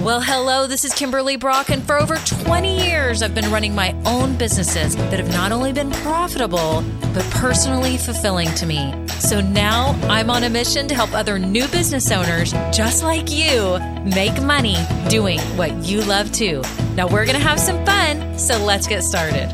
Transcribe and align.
Well, 0.00 0.20
hello, 0.20 0.68
this 0.68 0.84
is 0.84 0.94
Kimberly 0.94 1.34
Brock, 1.34 1.70
and 1.70 1.82
for 1.82 1.98
over 1.98 2.18
20 2.44 2.86
years, 2.86 3.20
I've 3.20 3.34
been 3.34 3.50
running 3.50 3.74
my 3.74 4.00
own 4.06 4.36
businesses 4.36 4.94
that 4.94 5.18
have 5.18 5.32
not 5.32 5.50
only 5.50 5.72
been 5.72 5.90
profitable, 5.90 6.84
but 7.12 7.28
personally 7.32 7.96
fulfilling 7.96 8.48
to 8.54 8.64
me. 8.64 8.94
So 9.18 9.40
now 9.40 9.98
I'm 10.04 10.30
on 10.30 10.44
a 10.44 10.50
mission 10.50 10.86
to 10.86 10.94
help 10.94 11.12
other 11.14 11.36
new 11.36 11.66
business 11.66 12.12
owners 12.12 12.52
just 12.72 13.02
like 13.02 13.32
you 13.32 13.80
make 14.04 14.40
money 14.40 14.76
doing 15.08 15.40
what 15.56 15.74
you 15.84 16.02
love 16.02 16.30
too. 16.30 16.62
Now 16.94 17.08
we're 17.08 17.26
going 17.26 17.36
to 17.36 17.44
have 17.44 17.58
some 17.58 17.84
fun, 17.84 18.38
so 18.38 18.56
let's 18.64 18.86
get 18.86 19.02
started. 19.02 19.52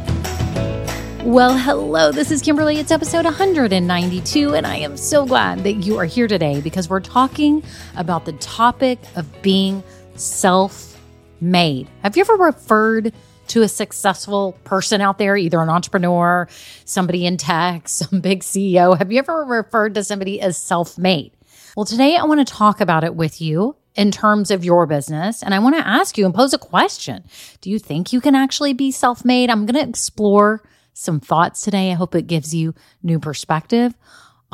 Well, 1.25 1.57
hello, 1.57 2.13
this 2.13 2.31
is 2.31 2.43
Kimberly. 2.43 2.77
It's 2.77 2.91
episode 2.91 3.25
192, 3.25 4.55
and 4.55 4.67
I 4.67 4.77
am 4.77 4.99
so 4.99 5.25
glad 5.25 5.65
that 5.65 5.73
you 5.77 5.97
are 5.97 6.05
here 6.05 6.29
today 6.29 6.61
because 6.61 6.91
we're 6.91 7.01
talking 7.01 7.63
about 7.97 8.27
the 8.27 8.35
topic 8.35 8.99
of 9.17 9.41
being 9.41 9.83
self 10.17 11.01
made. 11.41 11.89
Have 12.03 12.17
you 12.17 12.23
ever 12.23 12.35
referred 12.35 13.13
to 13.49 13.63
a 13.63 13.69
successful 13.69 14.53
person 14.65 15.01
out 15.01 15.19
there, 15.19 15.37
either 15.37 15.61
an 15.61 15.69
entrepreneur, 15.69 16.49
somebody 16.85 17.27
in 17.27 17.37
tech, 17.37 17.89
some 17.89 18.21
big 18.21 18.41
CEO? 18.41 18.97
Have 18.97 19.13
you 19.13 19.19
ever 19.19 19.45
referred 19.45 19.95
to 19.95 20.05
somebody 20.05 20.41
as 20.41 20.57
self 20.57 20.99
made? 20.99 21.33
Well, 21.77 21.85
today 21.85 22.17
I 22.17 22.25
want 22.25 22.47
to 22.47 22.53
talk 22.53 22.81
about 22.81 23.05
it 23.05 23.15
with 23.15 23.41
you 23.41 23.77
in 23.95 24.11
terms 24.11 24.51
of 24.51 24.65
your 24.65 24.87
business. 24.87 25.43
And 25.43 25.55
I 25.55 25.59
want 25.59 25.77
to 25.77 25.87
ask 25.87 26.19
you 26.19 26.25
and 26.25 26.35
pose 26.35 26.53
a 26.53 26.59
question 26.59 27.25
Do 27.61 27.71
you 27.71 27.79
think 27.79 28.13
you 28.13 28.21
can 28.21 28.35
actually 28.35 28.73
be 28.73 28.91
self 28.91 29.25
made? 29.25 29.51
I'm 29.51 29.67
going 29.67 29.83
to 29.83 29.89
explore 29.89 30.63
some 30.93 31.19
thoughts 31.19 31.63
today. 31.63 31.91
I 31.91 31.95
hope 31.95 32.15
it 32.15 32.29
gives 32.29 32.55
you 32.55 32.75
new 33.03 33.19
perspective 33.19 33.95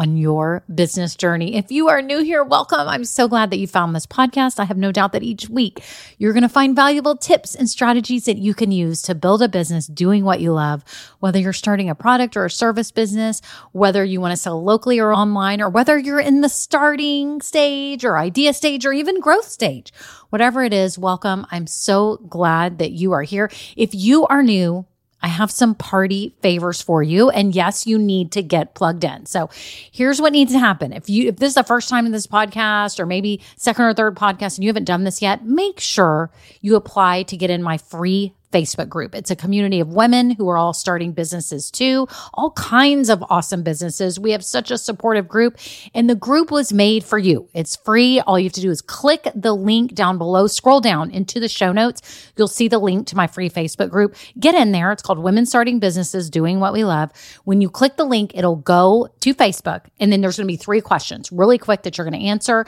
on 0.01 0.17
your 0.17 0.65
business 0.75 1.15
journey. 1.15 1.57
If 1.57 1.71
you 1.71 1.91
are 1.91 2.01
new 2.01 2.25
here, 2.25 2.43
welcome. 2.43 2.89
I'm 2.89 3.05
so 3.05 3.29
glad 3.29 3.51
that 3.51 3.59
you 3.59 3.67
found 3.67 3.95
this 3.95 4.07
podcast. 4.07 4.59
I 4.59 4.65
have 4.65 4.79
no 4.79 4.93
doubt 4.93 5.13
that 5.13 5.23
each 5.23 5.51
week 5.51 5.85
you're 6.17 6.33
going 6.33 6.43
to 6.43 6.49
find 6.49 6.75
valuable 6.75 7.19
tips 7.19 7.55
and 7.55 7.69
strategies 7.69 8.25
that 8.25 8.39
you 8.39 8.55
can 8.55 8.73
use 8.73 9.03
to 9.03 9.15
build 9.15 9.43
a 9.43 9.49
business 9.49 9.87
doing 9.87 10.25
what 10.25 10.41
you 10.41 10.55
love, 10.55 10.85
whether 11.19 11.39
you're 11.39 11.53
starting 11.53 11.91
a 11.91 11.95
product 11.95 12.35
or 12.35 12.47
a 12.47 12.51
service 12.51 12.91
business, 12.91 13.43
whether 13.73 14.03
you 14.03 14.23
want 14.23 14.33
to 14.33 14.39
sell 14.39 14.65
locally 14.65 14.99
or 14.99 15.13
online, 15.13 15.61
or 15.61 15.69
whether 15.69 15.99
you're 15.99 16.19
in 16.19 16.41
the 16.41 16.49
starting 16.49 17.43
stage 17.43 18.03
or 18.03 18.17
idea 18.17 18.55
stage 18.55 18.87
or 18.87 18.95
even 18.95 19.21
growth 19.21 19.49
stage. 19.49 19.93
Whatever 20.31 20.65
it 20.65 20.73
is, 20.73 20.99
welcome. 20.99 21.47
I'm 21.51 21.67
so 21.67 22.17
glad 22.27 22.79
that 22.79 22.93
you 22.93 23.13
are 23.13 23.23
here. 23.23 23.51
If 23.77 23.95
you 23.95 24.27
are 24.29 24.43
new, 24.43 24.87
I 25.23 25.29
have 25.29 25.51
some 25.51 25.75
party 25.75 26.35
favors 26.43 26.81
for 26.81 27.03
you. 27.03 27.31
And 27.31 27.55
yes, 27.55 27.87
you 27.87 27.99
need 27.99 28.33
to 28.33 28.43
get 28.43 28.75
plugged 28.75 29.05
in. 29.05 29.27
So 29.27 29.51
here's 29.93 30.21
what 30.21 30.33
needs 30.33 30.53
to 30.53 30.59
happen. 30.59 30.93
If 30.93 31.09
you, 31.09 31.29
if 31.29 31.37
this 31.37 31.49
is 31.49 31.55
the 31.55 31.65
first 31.65 31.89
time 31.89 32.07
in 32.07 32.13
this 32.13 32.27
podcast 32.27 32.99
or 32.99 33.07
maybe 33.07 33.41
second 33.57 33.85
or 33.85 33.95
third 33.95 34.17
podcast 34.17 34.57
and 34.57 34.65
you 34.65 34.69
haven't 34.69 34.85
done 34.85 35.05
this 35.05 35.23
yet, 35.23 35.45
make 35.45 35.81
sure 35.81 36.31
you 36.61 36.77
apply 36.77 37.25
to 37.25 37.37
get 37.37 37.51
in 37.51 37.63
my 37.63 37.79
free 37.79 38.35
Facebook 38.53 38.89
group. 38.89 39.15
It's 39.15 39.31
a 39.31 39.37
community 39.37 39.81
of 39.81 39.89
women 39.89 40.31
who 40.33 40.49
are 40.49 40.59
all 40.59 40.73
starting 40.73 41.13
businesses 41.13 41.71
too, 41.71 42.09
all 42.35 42.51
kinds 42.53 43.09
of 43.09 43.25
awesome 43.31 43.63
businesses. 43.63 44.19
We 44.19 44.33
have 44.33 44.45
such 44.45 44.71
a 44.71 44.79
supportive 44.79 45.29
group, 45.29 45.59
and 45.95 46.09
the 46.09 46.15
group 46.15 46.51
was 46.51 46.73
made 46.73 47.05
for 47.05 47.19
you. 47.19 47.49
It's 47.55 47.77
free. 47.77 48.21
All 48.21 48.39
you 48.39 48.45
have 48.45 48.53
to 48.55 48.61
do 48.61 48.71
is 48.71 48.83
click 48.83 49.29
the 49.35 49.55
link 49.55 49.95
down 49.95 50.19
below, 50.19 50.47
scroll 50.47 50.81
down 50.81 51.11
into 51.11 51.41
the 51.41 51.49
show 51.49 51.73
notes. 51.73 52.33
You'll 52.37 52.49
see 52.49 52.69
the 52.69 52.79
link 52.79 53.07
to 53.09 53.17
my 53.17 53.27
free 53.27 53.51
Facebook 53.51 53.91
group. 53.91 54.17
Get 54.39 54.55
in 54.55 54.73
there. 54.73 54.93
It's 54.93 55.03
called 55.03 55.19
Women 55.19 55.47
Starting 55.47 55.79
Businesses 55.79 56.31
Doing 56.31 56.61
What 56.61 56.73
We 56.73 56.85
Love. 56.85 57.11
When 57.45 57.61
you 57.61 57.71
click 57.71 57.97
the 57.97 58.05
link, 58.05 58.33
it'll 58.35 58.57
go 58.57 59.09
to 59.21 59.35
Facebook, 59.35 59.87
and 59.99 60.13
then 60.13 60.21
there's 60.21 60.37
going 60.37 60.47
to 60.47 60.53
be 60.53 60.57
three 60.57 60.81
questions 60.81 61.31
really 61.33 61.59
quick 61.59 61.83
that 61.83 61.97
you're 61.97 62.09
going 62.09 62.21
to 62.21 62.27
answer. 62.27 62.67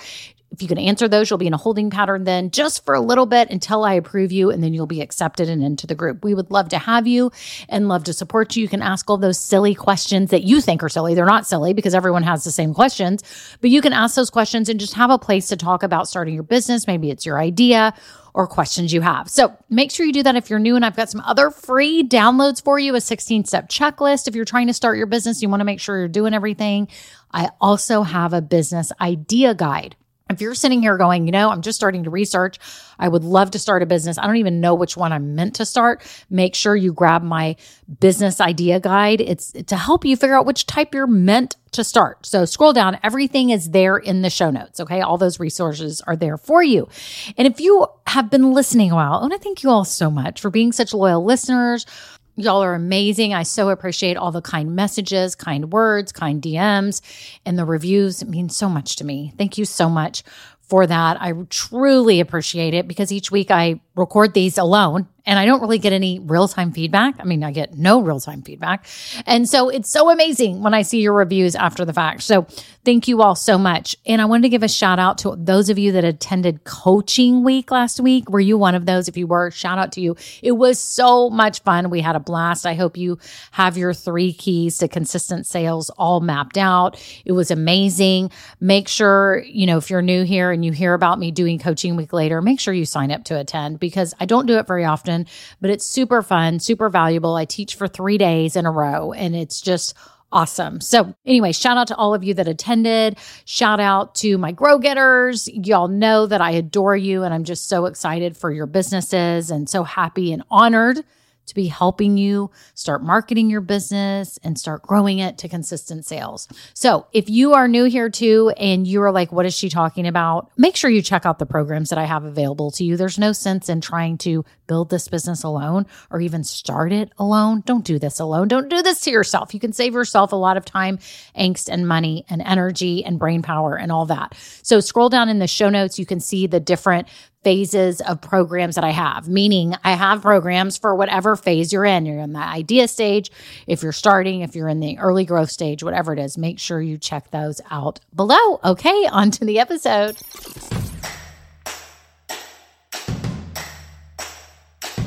If 0.53 0.61
you 0.61 0.69
can 0.69 0.79
answer 0.79 1.09
those, 1.09 1.31
you'll 1.31 1.39
be 1.39 1.47
in 1.47 1.55
a 1.55 1.59
holding 1.59 1.89
pattern 1.89 2.25
then 2.25 2.51
just 2.51 2.85
for 2.85 2.95
a 2.95 3.01
little 3.01 3.25
bit 3.25 3.51
until 3.51 3.85
I 3.85 3.95
approve 3.95 4.33
you, 4.33 4.51
and 4.51 4.63
then 4.63 4.75
you'll 4.75 4.87
be 4.87 5.01
accepted 5.01 5.49
and 5.49 5.63
into 5.63 5.87
the 5.87 5.95
group. 5.95 6.25
We 6.25 6.35
would 6.35 6.51
love 6.51 6.69
to 6.71 6.79
have 6.79 7.07
you 7.07 7.33
and 7.69 7.89
love 7.89 8.05
to 8.05 8.13
support 8.13 8.55
you. 8.55 8.63
You 8.63 8.69
can 8.69 8.83
ask 8.83 9.09
all 9.09 9.17
those 9.17 9.39
silly 9.39 9.75
questions 9.75 10.31
that 10.31 10.43
you 10.43 10.61
think 10.61 10.83
are 10.83 10.91
silly. 10.91 11.15
They're 11.15 11.25
not 11.25 11.47
silly 11.47 11.73
because 11.73 11.95
everyone 11.95 12.23
has 12.23 12.45
the 12.45 12.51
same 12.51 12.75
questions, 12.75 13.23
but 13.61 13.71
you 13.71 13.81
can 13.81 13.93
ask 13.93 14.15
those 14.15 14.31
questions 14.31 14.69
and 14.69 14.79
just 14.79 14.95
have 14.95 15.11
a 15.11 15.19
place 15.19 15.49
to 15.49 15.57
talk 15.57 15.83
about 15.83 16.07
starting 16.07 16.35
your 16.35 16.43
business. 16.43 16.87
Maybe 16.87 17.11
it's 17.11 17.25
your 17.25 17.39
idea 17.39 17.95
or 18.35 18.47
questions 18.47 18.93
you 18.93 19.01
have. 19.01 19.29
So 19.29 19.57
make 19.69 19.91
sure 19.91 20.07
you 20.07 20.13
do 20.13 20.23
that 20.23 20.37
if 20.37 20.49
you're 20.49 20.59
new. 20.59 20.77
And 20.77 20.85
I've 20.85 20.97
got 20.97 21.11
some 21.11 21.21
other 21.21 21.51
free 21.51 22.03
downloads 22.03 22.63
for 22.63 22.79
you 22.79 22.95
a 22.95 23.01
16 23.01 23.45
step 23.45 23.69
checklist. 23.69 24.29
If 24.29 24.35
you're 24.35 24.45
trying 24.45 24.69
to 24.69 24.75
start 24.75 24.97
your 24.97 25.07
business, 25.07 25.43
you 25.43 25.49
want 25.49 25.61
to 25.61 25.65
make 25.65 25.81
sure 25.81 25.99
you're 25.99 26.09
doing 26.09 26.35
everything. 26.35 26.89
I 27.31 27.51
also 27.61 28.03
have 28.03 28.33
a 28.33 28.43
business 28.43 28.93
idea 29.01 29.55
guide 29.55 29.97
if 30.33 30.41
you're 30.41 30.55
sitting 30.55 30.83
here 30.83 30.97
going, 30.97 31.27
you 31.27 31.33
know, 31.33 31.51
I'm 31.51 31.63
just 31.63 31.77
starting 31.77 32.05
to 32.05 32.11
research, 32.11 32.59
I 32.99 33.09
would 33.09 33.25
love 33.25 33.51
to 33.53 33.59
start 33.59 33.83
a 33.83 33.87
business. 33.87 34.19
I 34.19 34.27
don't 34.27 34.37
even 34.37 34.61
know 34.61 34.75
which 34.75 34.97
one 34.97 35.13
I'm 35.13 35.35
meant 35.35 35.57
to 35.57 35.67
start. 35.67 36.03
Make 36.31 36.55
sure 36.55 36.77
you 36.77 36.93
grab 36.93 37.23
my 37.23 37.57
business 38.01 38.41
idea 38.41 38.81
guide. 38.81 39.21
It's 39.21 39.53
to 39.53 39.77
help 39.77 40.05
you 40.05 40.17
figure 40.17 40.37
out 40.37 40.47
which 40.47 40.67
type 40.67 40.95
you're 40.95 41.07
meant 41.07 41.57
to 41.73 41.83
start. 41.83 42.27
So 42.27 42.45
scroll 42.45 42.73
down. 42.73 42.99
Everything 43.03 43.51
is 43.51 43.71
there 43.71 43.97
in 43.97 44.23
the 44.23 44.31
show 44.31 44.51
notes. 44.51 44.79
Okay. 44.79 45.01
All 45.01 45.19
those 45.19 45.41
resources 45.41 46.01
are 46.03 46.17
there 46.17 46.37
for 46.37 46.63
you. 46.63 46.89
And 47.37 47.49
if 47.49 47.61
you 47.61 47.87
have 48.07 48.31
been 48.31 48.53
listening 48.53 48.91
a 48.91 48.95
while, 48.95 49.15
I 49.15 49.21
want 49.21 49.33
to 49.33 49.39
thank 49.39 49.63
you 49.63 49.71
all 49.71 49.85
so 49.85 50.11
much 50.11 50.41
for 50.41 50.51
being 50.51 50.73
such 50.73 50.93
loyal 50.93 51.25
listeners. 51.25 51.87
Y'all 52.35 52.63
are 52.63 52.75
amazing. 52.75 53.35
I 53.35 53.43
so 53.43 53.69
appreciate 53.69 54.17
all 54.17 54.33
the 54.33 54.41
kind 54.41 54.75
messages, 54.75 55.35
kind 55.35 55.71
words, 55.71 56.13
kind 56.13 56.41
DMs, 56.41 57.03
and 57.45 57.59
the 57.59 57.65
reviews. 57.65 58.23
It 58.23 58.29
means 58.29 58.57
so 58.57 58.69
much 58.69 58.97
to 58.97 59.05
me. 59.05 59.35
Thank 59.37 59.59
you 59.59 59.67
so 59.67 59.91
much 59.91 60.23
for 60.63 60.87
that. 60.87 61.21
I 61.21 61.35
truly 61.51 62.21
appreciate 62.21 62.73
it 62.73 62.89
because 62.89 63.13
each 63.13 63.31
week 63.31 63.51
I 63.51 63.81
record 63.95 64.35
these 64.35 64.59
alone 64.59 65.09
and 65.25 65.39
I 65.39 65.47
don't 65.47 65.61
really 65.61 65.79
get 65.79 65.93
any 65.93 66.19
real 66.19 66.49
time 66.49 66.73
feedback. 66.73 67.15
I 67.21 67.25
mean, 67.25 67.45
I 67.45 67.53
get 67.53 67.77
no 67.77 68.03
real 68.03 68.21
time 68.21 68.43
feedback. 68.43 68.87
And 69.27 69.49
so 69.49 69.69
it's 69.69 69.91
so 69.91 70.11
amazing 70.11 70.63
when 70.63 70.75
I 70.75 70.83
see 70.83 71.01
your 71.01 71.13
reviews 71.13 71.55
after 71.55 71.85
the 71.85 71.93
fact. 71.93 72.23
So 72.23 72.47
thank 72.85 73.07
you 73.07 73.23
all 73.23 73.37
so 73.37 73.57
much. 73.57 73.97
And 74.05 74.21
I 74.21 74.25
wanted 74.25 74.43
to 74.43 74.49
give 74.49 74.63
a 74.63 74.69
shout 74.69 74.99
out 74.99 75.19
to 75.19 75.37
those 75.39 75.69
of 75.69 75.79
you 75.79 75.93
that 75.93 76.05
attended 76.05 76.65
coaching 76.65 77.45
week 77.45 77.71
last 77.71 78.01
week. 78.01 78.29
Were 78.29 78.41
you 78.41 78.59
one 78.59 78.75
of 78.75 78.87
those? 78.87 79.09
If 79.09 79.17
you 79.17 79.27
were, 79.27 79.51
shout 79.53 79.79
out 79.79 79.93
to 79.93 80.01
you. 80.01 80.17
It 80.43 80.53
was 80.53 80.81
so 80.81 81.31
much 81.31 81.63
fun. 81.63 81.91
We 81.91 82.01
had 82.01 82.17
a 82.17 82.21
blast. 82.21 82.67
I 82.67 82.75
hope 82.75 82.97
you 82.97 83.19
have 83.53 83.77
your 83.77 83.95
three 83.95 84.33
keys 84.33 84.79
to 84.79 84.89
consistent 84.89 85.47
sales 85.47 85.91
all 85.91 86.21
mapped 86.21 86.59
out. 86.59 87.01
It 87.25 87.33
was 87.33 87.51
amazing. 87.51 88.33
Make 88.61 88.89
sure, 88.89 89.43
you 89.47 89.67
know, 89.67 89.79
if 89.79 89.89
you're 89.89 90.03
new 90.03 90.25
here 90.25 90.51
and 90.51 90.65
you 90.65 90.73
hear 90.73 90.95
about 90.95 91.21
me 91.21 91.31
doing 91.31 91.61
coaching 91.61 91.95
week 91.95 92.13
later, 92.13 92.43
make 92.43 92.59
sure 92.59 92.75
you 92.75 92.87
sign 92.87 93.13
up 93.13 93.25
to 93.25 93.39
attend 93.39 93.79
because 93.83 94.15
I 94.21 94.25
don't 94.25 94.47
do 94.47 94.57
it 94.57 94.67
very 94.67 94.87
often, 94.87 95.27
but 95.61 95.69
it's 95.69 95.85
super 95.85 96.23
fun, 96.23 96.61
super 96.61 96.89
valuable. 96.89 97.35
I 97.35 97.45
teach 97.45 97.75
for 97.75 97.89
three 97.89 98.17
days 98.17 98.57
in 98.57 98.65
a 98.65 98.71
row 98.71 99.13
and 99.13 99.35
it's 99.35 99.61
just 99.61 99.95
awesome. 100.31 100.81
So, 100.81 101.15
anyway, 101.27 101.53
shout 101.53 101.77
out 101.77 101.89
to 101.89 101.97
all 101.97 102.15
of 102.15 102.25
you 102.25 102.33
that 102.35 102.49
attended. 102.49 103.19
Shout 103.45 103.81
out 103.81 104.15
to 104.17 104.39
my 104.39 104.53
grow 104.53 104.79
getters. 104.79 105.49
Y'all 105.49 105.89
know 105.89 106.27
that 106.27 106.41
I 106.41 106.53
adore 106.53 106.97
you 106.97 107.25
and 107.25 107.35
I'm 107.35 107.45
just 107.45 107.69
so 107.69 107.87
excited 107.87 108.37
for 108.37 108.51
your 108.51 108.67
businesses 108.67 109.51
and 109.51 109.69
so 109.69 109.83
happy 109.83 110.33
and 110.33 110.43
honored 110.49 111.05
to 111.53 111.55
be 111.55 111.69
helping 111.69 112.17
you 112.17 112.51
start 112.75 113.03
marketing 113.03 113.51
your 113.51 113.61
business 113.61 114.39
and 114.43 114.59
start 114.59 114.83
growing 114.83 115.19
it 115.19 115.39
to 115.39 115.49
consistent 115.49 116.07
sales. 116.07 116.49
So, 116.75 117.07
if 117.13 117.29
you 117.29 117.53
are 117.53 117.69
new 117.69 117.85
here 117.85 118.09
too 118.09 118.53
and 118.57 118.87
you 118.87 119.03
are 119.03 119.13
like, 119.13 119.31
what 119.31 119.47
is 119.47 119.55
she 119.55 119.69
talking 119.69 120.07
about? 120.07 120.51
Make 120.57 120.77
sure 120.77 120.91
you 120.91 121.03
check 121.03 121.27
out 121.27 121.39
the 121.39 121.47
programs 121.47 121.91
that 121.91 121.99
I 121.99 122.05
have 122.05 122.25
available 122.25 122.71
to 122.73 122.85
you. 122.85 122.97
There's 122.97 123.19
no 123.19 123.33
sense 123.33 123.69
in 123.69 123.81
trying 123.81 124.19
to 124.19 124.45
build 124.73 124.89
this 124.89 125.07
business 125.07 125.43
alone 125.45 125.85
or 126.11 126.19
even 126.23 126.43
start 126.43 126.95
it 126.95 127.13
alone. 127.19 127.63
Don't 127.67 127.85
do 127.85 127.99
this 127.99 128.19
alone. 128.19 128.49
Don't 128.49 128.71
do 128.71 128.81
this 128.81 129.03
to 129.03 129.11
yourself. 129.11 129.53
You 129.53 129.61
can 129.61 129.75
save 129.75 129.93
yourself 129.93 130.33
a 130.33 130.37
lot 130.37 130.57
of 130.57 130.65
time, 130.65 130.97
angst, 131.39 131.69
and 131.71 131.87
money, 131.87 132.25
and 132.31 132.41
energy, 132.41 133.05
and 133.05 133.19
brain 133.19 133.43
power, 133.43 133.77
and 133.77 133.93
all 133.93 134.07
that. 134.07 134.35
So, 134.63 134.81
scroll 134.81 135.11
down 135.11 135.29
in 135.29 135.41
the 135.41 135.47
show 135.47 135.69
notes. 135.69 135.99
You 135.99 136.07
can 136.07 136.21
see 136.21 136.47
the 136.47 136.59
different 136.59 137.07
phases 137.45 138.01
of 138.01 138.23
programs 138.23 138.77
that 138.77 138.85
I 138.85 138.93
have, 138.93 139.29
meaning 139.29 139.75
I 139.85 139.93
have 139.93 140.23
programs 140.23 140.79
for 140.79 140.95
whatever 140.95 141.37
phase 141.37 141.71
you're 141.71 141.85
in. 141.85 142.07
You're 142.07 142.21
in 142.21 142.33
the 142.33 142.39
idea 142.39 142.89
stage, 142.89 143.31
if 143.67 143.83
you're 143.83 143.93
starting, 143.93 144.41
if 144.41 144.57
you're 144.57 144.69
in 144.69 144.81
the 144.81 144.99
early 144.99 145.27
growth 145.27 145.51
stage, 145.51 145.83
whatever 145.83 146.15
it 146.15 146.19
is, 146.19 146.39
make 146.39 146.59
sure 146.59 146.81
you 146.81 146.97
check 146.97 147.31
those 147.31 147.61
out 147.71 148.01
below. 148.15 148.59
Okay, 148.65 149.07
on 149.11 149.31
to 149.33 149.45
the 149.45 149.59
episode. 149.59 150.17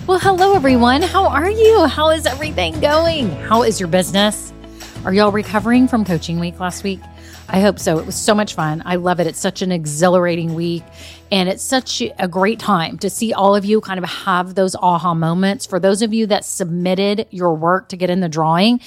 Well, 0.07 0.19
hello 0.19 0.53
everyone. 0.53 1.01
How 1.01 1.25
are 1.25 1.49
you? 1.49 1.87
How 1.87 2.11
is 2.11 2.27
everything 2.27 2.79
going? 2.79 3.31
How 3.31 3.63
is 3.63 3.79
your 3.79 3.89
business? 3.89 4.53
Are 5.03 5.11
y'all 5.11 5.31
recovering 5.31 5.87
from 5.87 6.05
coaching 6.05 6.39
week 6.39 6.59
last 6.59 6.83
week? 6.83 6.99
I 7.47 7.61
hope 7.61 7.77
so. 7.77 7.99
It 7.99 8.05
was 8.05 8.15
so 8.15 8.33
much 8.33 8.55
fun. 8.55 8.81
I 8.85 8.95
love 8.95 9.19
it. 9.19 9.27
It's 9.27 9.39
such 9.39 9.61
an 9.61 9.71
exhilarating 9.71 10.55
week. 10.55 10.83
And 11.31 11.47
it's 11.47 11.63
such 11.63 12.01
a 12.17 12.27
great 12.27 12.59
time 12.59 12.97
to 12.99 13.09
see 13.09 13.33
all 13.33 13.55
of 13.55 13.65
you 13.65 13.81
kind 13.81 14.03
of 14.03 14.09
have 14.09 14.55
those 14.55 14.75
aha 14.75 15.13
moments. 15.13 15.65
For 15.65 15.79
those 15.79 16.01
of 16.01 16.13
you 16.13 16.27
that 16.27 16.43
submitted 16.43 17.27
your 17.29 17.53
work 17.53 17.89
to 17.89 17.97
get 17.97 18.09
in 18.09 18.19
the 18.19 18.29
drawing, 18.29 18.79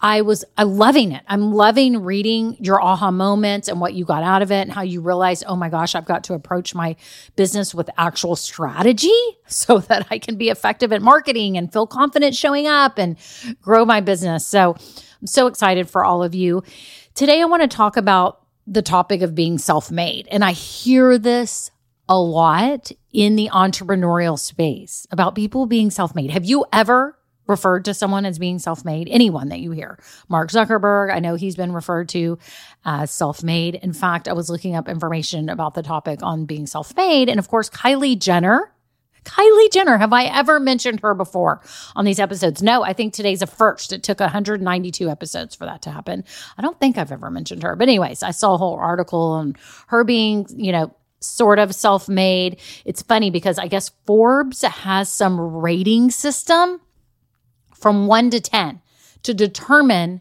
I 0.00 0.22
was 0.22 0.44
I 0.58 0.64
loving 0.64 1.12
it. 1.12 1.22
I'm 1.28 1.52
loving 1.52 2.02
reading 2.02 2.56
your 2.58 2.82
aha 2.82 3.10
moments 3.10 3.68
and 3.68 3.80
what 3.80 3.94
you 3.94 4.04
got 4.04 4.22
out 4.22 4.42
of 4.42 4.50
it 4.50 4.62
and 4.62 4.72
how 4.72 4.82
you 4.82 5.00
realize, 5.00 5.44
oh 5.46 5.54
my 5.54 5.68
gosh, 5.68 5.94
I've 5.94 6.06
got 6.06 6.24
to 6.24 6.34
approach 6.34 6.74
my 6.74 6.96
business 7.36 7.74
with 7.74 7.88
actual 7.96 8.36
strategy 8.36 9.10
so 9.46 9.78
that 9.78 10.06
I 10.10 10.18
can 10.18 10.36
be 10.36 10.50
effective 10.50 10.92
at 10.92 11.02
marketing 11.02 11.56
and 11.56 11.72
feel 11.72 11.86
confident 11.86 12.34
showing 12.34 12.66
up 12.66 12.98
and 12.98 13.16
grow 13.62 13.84
my 13.84 14.00
business. 14.00 14.46
So 14.46 14.76
I'm 15.22 15.26
so 15.28 15.46
excited 15.46 15.88
for 15.88 16.04
all 16.04 16.24
of 16.24 16.34
you. 16.34 16.64
Today, 17.14 17.42
I 17.42 17.44
want 17.44 17.60
to 17.60 17.68
talk 17.68 17.98
about 17.98 18.40
the 18.66 18.80
topic 18.80 19.20
of 19.20 19.34
being 19.34 19.58
self 19.58 19.90
made. 19.90 20.26
And 20.30 20.42
I 20.42 20.52
hear 20.52 21.18
this 21.18 21.70
a 22.08 22.18
lot 22.18 22.90
in 23.12 23.36
the 23.36 23.50
entrepreneurial 23.52 24.38
space 24.38 25.06
about 25.10 25.34
people 25.34 25.66
being 25.66 25.90
self 25.90 26.14
made. 26.14 26.30
Have 26.30 26.46
you 26.46 26.64
ever 26.72 27.18
referred 27.46 27.84
to 27.84 27.92
someone 27.92 28.24
as 28.24 28.38
being 28.38 28.58
self 28.58 28.82
made? 28.82 29.08
Anyone 29.10 29.50
that 29.50 29.60
you 29.60 29.72
hear? 29.72 29.98
Mark 30.30 30.50
Zuckerberg, 30.50 31.12
I 31.12 31.18
know 31.18 31.34
he's 31.34 31.56
been 31.56 31.72
referred 31.72 32.08
to 32.10 32.38
as 32.86 33.10
self 33.10 33.42
made. 33.42 33.74
In 33.74 33.92
fact, 33.92 34.26
I 34.26 34.32
was 34.32 34.48
looking 34.48 34.74
up 34.74 34.88
information 34.88 35.50
about 35.50 35.74
the 35.74 35.82
topic 35.82 36.20
on 36.22 36.46
being 36.46 36.66
self 36.66 36.96
made. 36.96 37.28
And 37.28 37.38
of 37.38 37.46
course, 37.48 37.68
Kylie 37.68 38.18
Jenner 38.18 38.72
Kylie 39.24 39.72
Jenner, 39.72 39.98
have 39.98 40.12
I 40.12 40.24
ever 40.24 40.58
mentioned 40.58 41.00
her 41.00 41.14
before 41.14 41.60
on 41.94 42.04
these 42.04 42.18
episodes? 42.18 42.62
No, 42.62 42.82
I 42.82 42.92
think 42.92 43.14
today's 43.14 43.42
a 43.42 43.46
first. 43.46 43.92
It 43.92 44.02
took 44.02 44.20
192 44.20 45.08
episodes 45.08 45.54
for 45.54 45.64
that 45.64 45.82
to 45.82 45.90
happen. 45.90 46.24
I 46.58 46.62
don't 46.62 46.78
think 46.80 46.98
I've 46.98 47.12
ever 47.12 47.30
mentioned 47.30 47.62
her. 47.62 47.76
But, 47.76 47.88
anyways, 47.88 48.22
I 48.22 48.32
saw 48.32 48.54
a 48.54 48.58
whole 48.58 48.74
article 48.74 49.20
on 49.20 49.56
her 49.88 50.04
being, 50.04 50.46
you 50.50 50.72
know, 50.72 50.94
sort 51.20 51.58
of 51.58 51.74
self 51.74 52.08
made. 52.08 52.60
It's 52.84 53.02
funny 53.02 53.30
because 53.30 53.58
I 53.58 53.68
guess 53.68 53.90
Forbes 54.06 54.62
has 54.62 55.08
some 55.08 55.40
rating 55.40 56.10
system 56.10 56.80
from 57.74 58.06
one 58.06 58.30
to 58.30 58.40
10 58.40 58.80
to 59.22 59.34
determine 59.34 60.20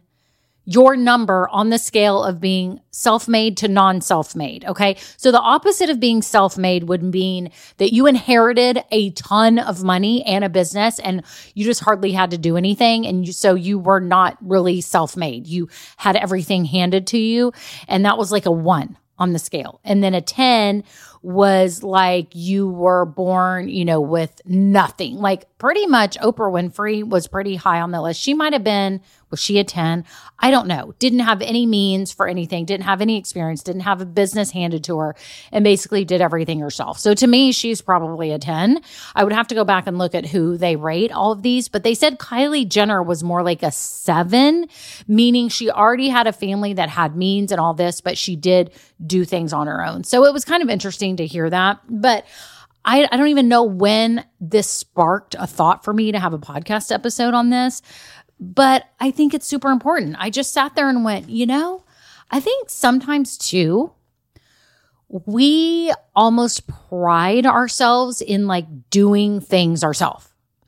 your 0.73 0.95
number 0.95 1.47
on 1.49 1.69
the 1.69 1.77
scale 1.77 2.23
of 2.23 2.39
being 2.39 2.79
self 2.91 3.27
made 3.27 3.57
to 3.57 3.67
non 3.67 4.01
self 4.01 4.35
made. 4.35 4.65
Okay. 4.65 4.97
So 5.17 5.31
the 5.31 5.39
opposite 5.39 5.89
of 5.89 5.99
being 5.99 6.21
self 6.21 6.57
made 6.57 6.85
would 6.85 7.03
mean 7.03 7.51
that 7.77 7.93
you 7.93 8.07
inherited 8.07 8.83
a 8.91 9.11
ton 9.11 9.59
of 9.59 9.83
money 9.83 10.23
and 10.23 10.43
a 10.43 10.49
business 10.49 10.99
and 10.99 11.23
you 11.53 11.65
just 11.65 11.81
hardly 11.81 12.11
had 12.11 12.31
to 12.31 12.37
do 12.37 12.57
anything. 12.57 13.05
And 13.05 13.25
you, 13.25 13.33
so 13.33 13.55
you 13.55 13.79
were 13.79 13.99
not 13.99 14.37
really 14.41 14.81
self 14.81 15.17
made. 15.17 15.47
You 15.47 15.69
had 15.97 16.15
everything 16.15 16.65
handed 16.65 17.07
to 17.07 17.17
you. 17.17 17.53
And 17.87 18.05
that 18.05 18.17
was 18.17 18.31
like 18.31 18.45
a 18.45 18.51
one 18.51 18.97
on 19.21 19.33
the 19.33 19.39
scale. 19.39 19.79
And 19.83 20.03
then 20.03 20.15
a 20.15 20.21
10 20.21 20.83
was 21.21 21.83
like 21.83 22.29
you 22.33 22.67
were 22.67 23.05
born, 23.05 23.69
you 23.69 23.85
know, 23.85 24.01
with 24.01 24.41
nothing. 24.45 25.17
Like 25.17 25.45
pretty 25.59 25.85
much 25.85 26.17
Oprah 26.17 26.51
Winfrey 26.51 27.07
was 27.07 27.27
pretty 27.27 27.55
high 27.55 27.81
on 27.81 27.91
the 27.91 28.01
list. 28.01 28.19
She 28.19 28.33
might 28.33 28.53
have 28.53 28.63
been 28.63 28.99
was 29.31 29.41
she 29.41 29.57
a 29.57 29.63
10? 29.63 30.05
I 30.39 30.51
don't 30.51 30.67
know. 30.67 30.93
Didn't 30.99 31.19
have 31.19 31.41
any 31.41 31.65
means 31.65 32.11
for 32.11 32.27
anything, 32.27 32.65
didn't 32.65 32.83
have 32.83 33.01
any 33.01 33.17
experience, 33.17 33.63
didn't 33.63 33.81
have 33.81 34.01
a 34.01 34.05
business 34.05 34.51
handed 34.51 34.83
to 34.85 34.97
her, 34.99 35.15
and 35.51 35.63
basically 35.63 36.05
did 36.05 36.21
everything 36.21 36.59
herself. 36.59 36.99
So 36.99 37.13
to 37.13 37.27
me, 37.27 37.51
she's 37.51 37.81
probably 37.81 38.31
a 38.31 38.39
10. 38.39 38.81
I 39.15 39.23
would 39.23 39.33
have 39.33 39.47
to 39.47 39.55
go 39.55 39.63
back 39.63 39.87
and 39.87 39.97
look 39.97 40.13
at 40.13 40.27
who 40.27 40.57
they 40.57 40.75
rate 40.75 41.11
all 41.11 41.31
of 41.31 41.41
these, 41.41 41.67
but 41.67 41.83
they 41.83 41.95
said 41.95 42.19
Kylie 42.19 42.67
Jenner 42.67 43.01
was 43.01 43.23
more 43.23 43.41
like 43.41 43.63
a 43.63 43.71
seven, 43.71 44.67
meaning 45.07 45.49
she 45.49 45.71
already 45.71 46.09
had 46.09 46.27
a 46.27 46.33
family 46.33 46.73
that 46.73 46.89
had 46.89 47.15
means 47.15 47.51
and 47.51 47.61
all 47.61 47.73
this, 47.73 48.01
but 48.01 48.17
she 48.17 48.35
did 48.35 48.71
do 49.05 49.25
things 49.25 49.53
on 49.53 49.67
her 49.67 49.83
own. 49.83 50.03
So 50.03 50.25
it 50.25 50.33
was 50.33 50.45
kind 50.45 50.61
of 50.61 50.69
interesting 50.69 51.17
to 51.17 51.25
hear 51.25 51.49
that. 51.49 51.79
But 51.89 52.25
I, 52.83 53.07
I 53.11 53.17
don't 53.17 53.27
even 53.27 53.47
know 53.47 53.63
when 53.63 54.25
this 54.39 54.69
sparked 54.69 55.35
a 55.37 55.45
thought 55.45 55.83
for 55.83 55.93
me 55.93 56.11
to 56.11 56.19
have 56.19 56.33
a 56.33 56.39
podcast 56.39 56.91
episode 56.91 57.33
on 57.33 57.49
this. 57.49 57.81
But 58.41 58.85
I 58.99 59.11
think 59.11 59.35
it's 59.35 59.45
super 59.45 59.69
important. 59.69 60.15
I 60.17 60.31
just 60.31 60.51
sat 60.51 60.75
there 60.75 60.89
and 60.89 61.05
went, 61.05 61.29
you 61.29 61.45
know, 61.45 61.83
I 62.31 62.39
think 62.39 62.71
sometimes 62.71 63.37
too, 63.37 63.91
we 65.07 65.93
almost 66.15 66.67
pride 66.89 67.45
ourselves 67.45 68.19
in 68.19 68.47
like 68.47 68.65
doing 68.89 69.41
things 69.41 69.83
ourselves. 69.83 70.27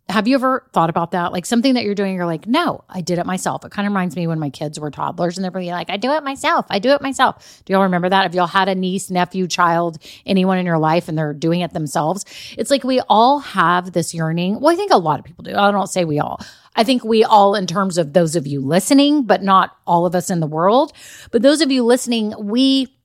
Have 0.09 0.27
you 0.27 0.35
ever 0.35 0.69
thought 0.73 0.89
about 0.89 1.11
that? 1.11 1.31
Like 1.31 1.45
something 1.45 1.75
that 1.75 1.85
you're 1.85 1.95
doing, 1.95 2.13
you're 2.13 2.25
like, 2.25 2.45
no, 2.45 2.83
I 2.89 2.99
did 3.01 3.17
it 3.17 3.25
myself. 3.25 3.63
It 3.63 3.71
kind 3.71 3.87
of 3.87 3.91
reminds 3.91 4.17
me 4.17 4.27
when 4.27 4.37
my 4.37 4.49
kids 4.49 4.79
were 4.79 4.91
toddlers 4.91 5.37
and 5.37 5.43
they're 5.43 5.51
really 5.51 5.71
like, 5.71 5.89
I 5.89 5.95
do 5.95 6.11
it 6.11 6.23
myself. 6.23 6.65
I 6.69 6.77
do 6.77 6.89
it 6.89 7.01
myself. 7.01 7.63
Do 7.65 7.73
y'all 7.73 7.83
remember 7.83 8.09
that? 8.09 8.25
If 8.25 8.35
y'all 8.35 8.45
had 8.45 8.67
a 8.67 8.75
niece, 8.75 9.09
nephew, 9.09 9.47
child, 9.47 9.97
anyone 10.25 10.57
in 10.57 10.65
your 10.65 10.77
life 10.77 11.07
and 11.07 11.17
they're 11.17 11.33
doing 11.33 11.61
it 11.61 11.73
themselves, 11.73 12.25
it's 12.57 12.69
like 12.69 12.83
we 12.83 12.99
all 13.07 13.39
have 13.39 13.93
this 13.93 14.13
yearning. 14.13 14.59
Well, 14.59 14.73
I 14.73 14.75
think 14.75 14.91
a 14.91 14.97
lot 14.97 15.19
of 15.19 15.25
people 15.25 15.45
do. 15.45 15.55
I 15.55 15.71
don't 15.71 15.87
say 15.87 16.03
we 16.03 16.19
all. 16.19 16.39
I 16.75 16.83
think 16.83 17.03
we 17.03 17.23
all, 17.23 17.55
in 17.55 17.67
terms 17.67 17.97
of 17.97 18.13
those 18.13 18.35
of 18.35 18.47
you 18.47 18.59
listening, 18.59 19.23
but 19.23 19.43
not 19.43 19.77
all 19.85 20.05
of 20.05 20.15
us 20.15 20.29
in 20.29 20.39
the 20.39 20.47
world, 20.47 20.93
but 21.31 21.41
those 21.41 21.61
of 21.61 21.71
you 21.71 21.83
listening, 21.83 22.33
we 22.39 22.95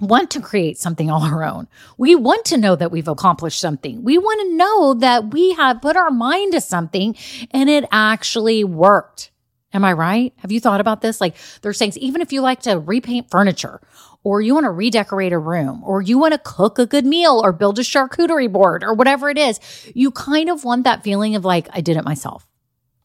want 0.00 0.30
to 0.30 0.40
create 0.40 0.78
something 0.78 1.10
all 1.10 1.22
our 1.22 1.42
own. 1.42 1.68
We 1.96 2.14
want 2.14 2.44
to 2.46 2.56
know 2.56 2.76
that 2.76 2.92
we've 2.92 3.08
accomplished 3.08 3.60
something. 3.60 4.04
We 4.04 4.18
want 4.18 4.40
to 4.42 4.56
know 4.56 4.94
that 4.94 5.32
we 5.32 5.54
have 5.54 5.82
put 5.82 5.96
our 5.96 6.10
mind 6.10 6.52
to 6.52 6.60
something 6.60 7.16
and 7.50 7.68
it 7.68 7.84
actually 7.90 8.62
worked. 8.64 9.30
Am 9.72 9.84
I 9.84 9.92
right? 9.92 10.32
Have 10.38 10.52
you 10.52 10.60
thought 10.60 10.80
about 10.80 11.02
this? 11.02 11.20
Like 11.20 11.34
there's 11.62 11.78
things, 11.78 11.98
even 11.98 12.20
if 12.20 12.32
you 12.32 12.40
like 12.40 12.60
to 12.62 12.78
repaint 12.78 13.30
furniture 13.30 13.80
or 14.24 14.40
you 14.40 14.54
want 14.54 14.64
to 14.64 14.70
redecorate 14.70 15.32
a 15.32 15.38
room 15.38 15.82
or 15.84 16.00
you 16.00 16.18
want 16.18 16.32
to 16.32 16.38
cook 16.38 16.78
a 16.78 16.86
good 16.86 17.04
meal 17.04 17.40
or 17.42 17.52
build 17.52 17.78
a 17.78 17.82
charcuterie 17.82 18.50
board 18.50 18.82
or 18.82 18.94
whatever 18.94 19.28
it 19.28 19.36
is, 19.36 19.60
you 19.94 20.10
kind 20.10 20.48
of 20.48 20.64
want 20.64 20.84
that 20.84 21.02
feeling 21.02 21.36
of 21.36 21.44
like, 21.44 21.68
I 21.72 21.80
did 21.80 21.96
it 21.96 22.04
myself. 22.04 22.47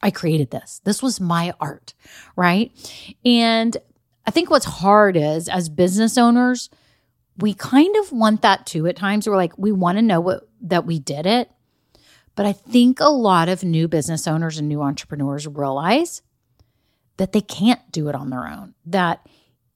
I 0.03 0.11
created 0.11 0.51
this. 0.51 0.81
This 0.83 1.01
was 1.01 1.21
my 1.21 1.53
art, 1.61 1.93
right? 2.35 2.71
And 3.23 3.75
I 4.27 4.31
think 4.31 4.49
what's 4.49 4.65
hard 4.65 5.15
is 5.15 5.47
as 5.47 5.69
business 5.69 6.17
owners, 6.17 6.69
we 7.37 7.53
kind 7.53 7.95
of 7.95 8.11
want 8.11 8.41
that 8.41 8.65
too 8.65 8.85
at 8.87 8.97
times. 8.97 9.27
We're 9.27 9.37
like, 9.37 9.57
we 9.57 9.71
want 9.71 9.97
to 9.97 10.01
know 10.01 10.19
what, 10.19 10.47
that 10.61 10.85
we 10.85 10.99
did 10.99 11.25
it. 11.25 11.49
But 12.35 12.45
I 12.45 12.51
think 12.51 12.99
a 12.99 13.09
lot 13.09 13.47
of 13.47 13.63
new 13.63 13.87
business 13.87 14.27
owners 14.27 14.57
and 14.57 14.67
new 14.67 14.81
entrepreneurs 14.81 15.47
realize 15.47 16.21
that 17.15 17.31
they 17.31 17.41
can't 17.41 17.89
do 17.91 18.09
it 18.09 18.15
on 18.15 18.29
their 18.29 18.45
own. 18.45 18.73
That 18.85 19.25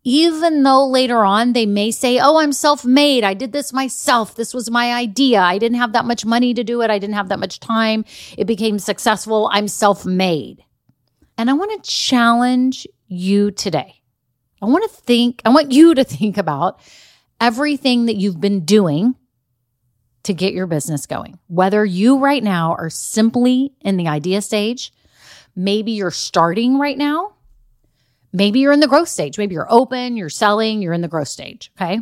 even 0.10 0.64
though 0.64 0.88
later 0.88 1.26
on 1.26 1.52
they 1.52 1.66
may 1.66 1.92
say, 1.92 2.18
Oh, 2.18 2.38
I'm 2.38 2.54
self 2.54 2.86
made. 2.86 3.26
I 3.26 3.34
did 3.34 3.52
this 3.52 3.74
myself. 3.74 4.36
This 4.36 4.54
was 4.54 4.72
my 4.72 4.94
idea. 4.94 5.42
I 5.42 5.58
didn't 5.58 5.80
have 5.80 5.92
that 5.92 6.06
much 6.06 6.24
money 6.26 6.54
to 6.54 6.64
do 6.64 6.82
it. 6.82 6.90
I 6.90 6.98
didn't 6.98 7.16
have 7.16 7.28
that 7.28 7.40
much 7.40 7.60
time. 7.60 8.06
It 8.38 8.46
became 8.46 8.80
successful. 8.80 9.50
I'm 9.52 9.68
self 9.68 10.06
made. 10.06 10.64
And 11.38 11.50
I 11.50 11.54
want 11.54 11.84
to 11.84 11.92
challenge 11.92 12.88
you 13.10 13.52
today. 13.52 14.02
I 14.62 14.68
want 14.68 14.90
to 14.90 14.98
think, 14.98 15.42
I 15.44 15.50
want 15.50 15.74
you 15.74 15.94
to 15.96 16.06
think 16.06 16.38
about 16.38 16.80
everything 17.42 18.06
that 18.06 18.16
you've 18.16 18.40
been 18.40 18.64
doing 18.64 19.14
to 20.24 20.34
get 20.34 20.54
your 20.54 20.68
business 20.68 21.06
going. 21.06 21.38
Whether 21.48 21.84
you 21.84 22.20
right 22.20 22.44
now 22.44 22.76
are 22.76 22.90
simply 22.90 23.74
in 23.82 23.98
the 23.98 24.08
idea 24.08 24.42
stage, 24.42 24.94
maybe 25.54 25.92
you're 25.92 26.12
starting 26.12 26.80
right 26.80 26.98
now 26.98 27.34
Maybe 28.38 28.60
you're 28.60 28.72
in 28.72 28.82
the 28.82 28.88
growth 28.88 29.10
stage. 29.10 29.40
Maybe 29.40 29.56
you're 29.56 29.72
open, 29.72 30.16
you're 30.16 30.30
selling, 30.30 30.84
you're 30.84 30.94
in 30.94 31.02
the 31.02 31.08
growth 31.08 31.28
stage. 31.28 31.72
Okay. 31.76 32.02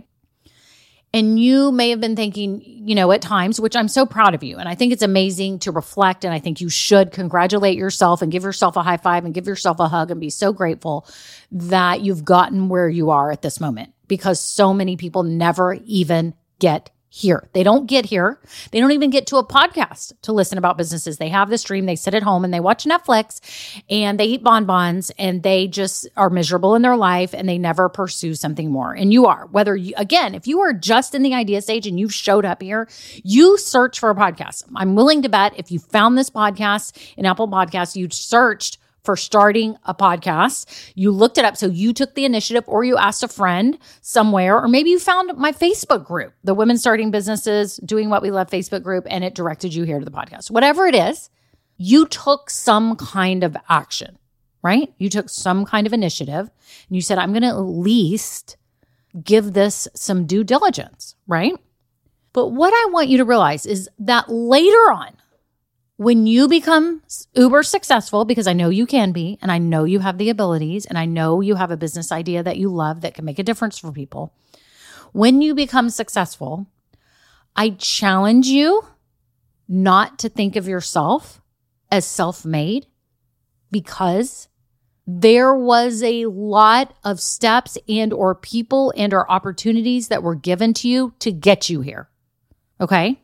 And 1.14 1.40
you 1.40 1.72
may 1.72 1.92
have 1.92 2.02
been 2.02 2.18
thinking, 2.18 2.62
you 2.62 2.94
know, 2.94 3.10
at 3.14 3.22
times, 3.22 3.58
which 3.58 3.78
I'm 3.78 3.88
so 3.88 4.06
proud 4.06 4.36
of 4.36 4.44
you. 4.44 4.58
And 4.58 4.68
I 4.68 4.76
think 4.76 4.92
it's 4.92 5.02
amazing 5.02 5.60
to 5.60 5.72
reflect. 5.72 6.26
And 6.26 6.34
I 6.34 6.40
think 6.40 6.60
you 6.60 6.68
should 6.68 7.14
congratulate 7.14 7.78
yourself 7.78 8.22
and 8.22 8.34
give 8.34 8.44
yourself 8.44 8.76
a 8.76 8.84
high 8.84 8.98
five 8.98 9.24
and 9.24 9.34
give 9.34 9.48
yourself 9.48 9.80
a 9.80 9.88
hug 9.88 10.12
and 10.12 10.20
be 10.20 10.30
so 10.30 10.52
grateful 10.52 11.08
that 11.52 12.02
you've 12.02 12.26
gotten 12.26 12.68
where 12.68 12.90
you 12.90 13.12
are 13.12 13.32
at 13.32 13.42
this 13.42 13.62
moment 13.62 13.94
because 14.10 14.42
so 14.42 14.74
many 14.74 14.98
people 14.98 15.24
never 15.24 15.76
even 15.86 16.34
get 16.60 16.90
here. 17.16 17.48
They 17.54 17.64
don't 17.64 17.88
get 17.88 18.06
here. 18.06 18.42
They 18.72 18.82
don't 18.82 18.92
even 18.92 19.10
get 19.10 19.26
to 19.28 19.38
a 19.38 19.48
podcast 19.48 20.12
to 20.24 20.34
listen 20.34 20.58
about 20.58 20.78
businesses. 20.78 21.18
They 21.18 21.30
have 21.30 21.50
the 21.50 21.58
stream, 21.58 21.86
they 21.86 21.96
sit 21.96 22.14
at 22.14 22.24
home 22.24 22.44
and 22.44 22.54
they 22.54 22.60
watch 22.60 22.84
Netflix 22.84 23.40
and 23.90 24.20
they 24.20 24.26
eat 24.26 24.44
bonbons 24.44 25.12
and 25.18 25.42
they 25.42 25.66
just 25.68 26.10
are 26.18 26.30
miserable 26.30 26.76
in 26.76 26.82
their 26.82 26.98
life 26.98 27.34
and 27.34 27.48
they 27.48 27.58
never 27.58 27.88
pursue 27.88 28.36
something 28.36 28.70
more. 28.70 28.94
And 28.94 29.14
you 29.14 29.28
are, 29.28 29.46
whether 29.48 29.78
you, 29.78 29.94
again, 29.96 30.36
if 30.36 30.46
you 30.46 30.60
are 30.60 30.74
just 30.74 31.16
in 31.16 31.24
the 31.24 31.34
idea 31.34 31.62
stage 31.62 31.88
and 31.88 31.98
you've 31.98 32.14
showed 32.14 32.44
up 32.44 32.62
here, 32.62 32.90
you 33.24 33.58
search 33.58 33.98
for 33.98 34.10
a 34.10 34.16
podcast. 34.16 34.66
I'm 34.76 34.96
willing 34.96 35.22
to 35.22 35.30
bet 35.30 35.58
if 35.58 35.72
you 35.72 35.80
found 35.80 36.18
this 36.18 36.30
podcast 36.30 36.98
in 37.16 37.26
Apple 37.26 37.48
Podcasts, 37.48 37.96
you 37.96 38.10
searched 38.10 38.78
for 39.06 39.16
starting 39.16 39.78
a 39.86 39.94
podcast. 39.94 40.92
You 40.96 41.12
looked 41.12 41.38
it 41.38 41.46
up. 41.46 41.56
So 41.56 41.68
you 41.68 41.94
took 41.94 42.16
the 42.16 42.26
initiative 42.26 42.64
or 42.68 42.84
you 42.84 42.98
asked 42.98 43.24
a 43.24 43.28
friend 43.28 43.78
somewhere, 44.02 44.60
or 44.60 44.68
maybe 44.68 44.90
you 44.90 45.00
found 45.00 45.38
my 45.38 45.52
Facebook 45.52 46.06
group, 46.06 46.34
the 46.44 46.54
Women 46.54 46.78
Starting 46.78 47.12
Businesses 47.12 47.78
Doing 47.86 48.10
What 48.10 48.22
We 48.22 48.32
Love 48.32 48.50
Facebook 48.50 48.84
group, 48.84 49.06
and 49.10 49.24
it 49.24 49.36
directed 49.36 49.74
you 49.74 49.84
here 49.84 50.00
to 50.00 50.06
the 50.06 50.12
podcast. 50.12 50.52
Whatever 50.52 50.88
it 50.88 50.96
is, 50.96 51.30
you 51.78 52.08
took 52.08 52.50
some 52.50 52.96
kind 52.96 53.44
of 53.44 53.56
action, 53.70 54.18
right? 54.64 54.94
You 54.98 55.10
took 55.10 55.30
some 55.30 55.66
kind 55.66 55.86
of 55.86 55.94
initiative 55.94 56.50
and 56.88 56.96
you 56.96 57.02
said, 57.02 57.18
I'm 57.18 57.32
going 57.32 57.44
to 57.44 57.50
at 57.50 57.60
least 57.60 58.58
give 59.24 59.54
this 59.54 59.88
some 59.94 60.26
due 60.26 60.44
diligence, 60.44 61.16
right? 61.28 61.54
But 62.34 62.50
what 62.50 62.74
I 62.74 62.92
want 62.92 63.08
you 63.08 63.18
to 63.20 63.26
realize 63.26 63.66
is 63.66 63.90
that 64.00 64.30
later 64.30 64.92
on, 64.92 65.16
when 65.98 66.28
you 66.28 66.48
become 66.48 67.02
uber 67.34 67.64
successful, 67.64 68.26
because 68.26 68.48
I 68.48 68.54
know 68.54 68.70
you 68.70 68.86
can 68.86 69.12
be, 69.12 69.38
and 69.42 69.52
I 69.52 69.58
know 69.58 69.86
you 69.86 70.00
have 70.00 70.18
the 70.18 70.30
abilities, 70.30 70.86
and 70.86 70.98
I 70.98 71.06
know 71.06 71.42
you 71.42 71.56
have 71.56 71.72
a 71.72 71.78
business 71.78 72.12
idea 72.12 72.44
that 72.44 72.58
you 72.58 72.70
love 72.70 73.02
that 73.02 73.14
can 73.14 73.26
make 73.26 73.40
a 73.40 73.44
difference 73.44 73.78
for 73.78 73.92
people. 73.92 74.34
When 75.14 75.42
you 75.42 75.56
become 75.56 75.90
successful, 75.90 76.68
I 77.56 77.70
challenge 77.70 78.48
you 78.48 78.86
not 79.68 80.20
to 80.20 80.30
think 80.30 80.56
of 80.56 80.68
yourself 80.68 81.42
as 81.90 82.06
self 82.06 82.44
made 82.44 82.88
because 83.72 84.50
there 85.08 85.56
was 85.56 86.04
a 86.04 86.26
lot 86.26 86.94
of 87.04 87.22
steps 87.22 87.78
and 87.88 88.12
or 88.12 88.36
people 88.36 88.94
and 88.98 89.14
or 89.14 89.32
opportunities 89.32 90.10
that 90.10 90.24
were 90.24 90.36
given 90.36 90.74
to 90.74 90.90
you 90.90 91.14
to 91.20 91.32
get 91.32 91.70
you 91.70 91.82
here. 91.82 92.10
Okay. 92.82 93.22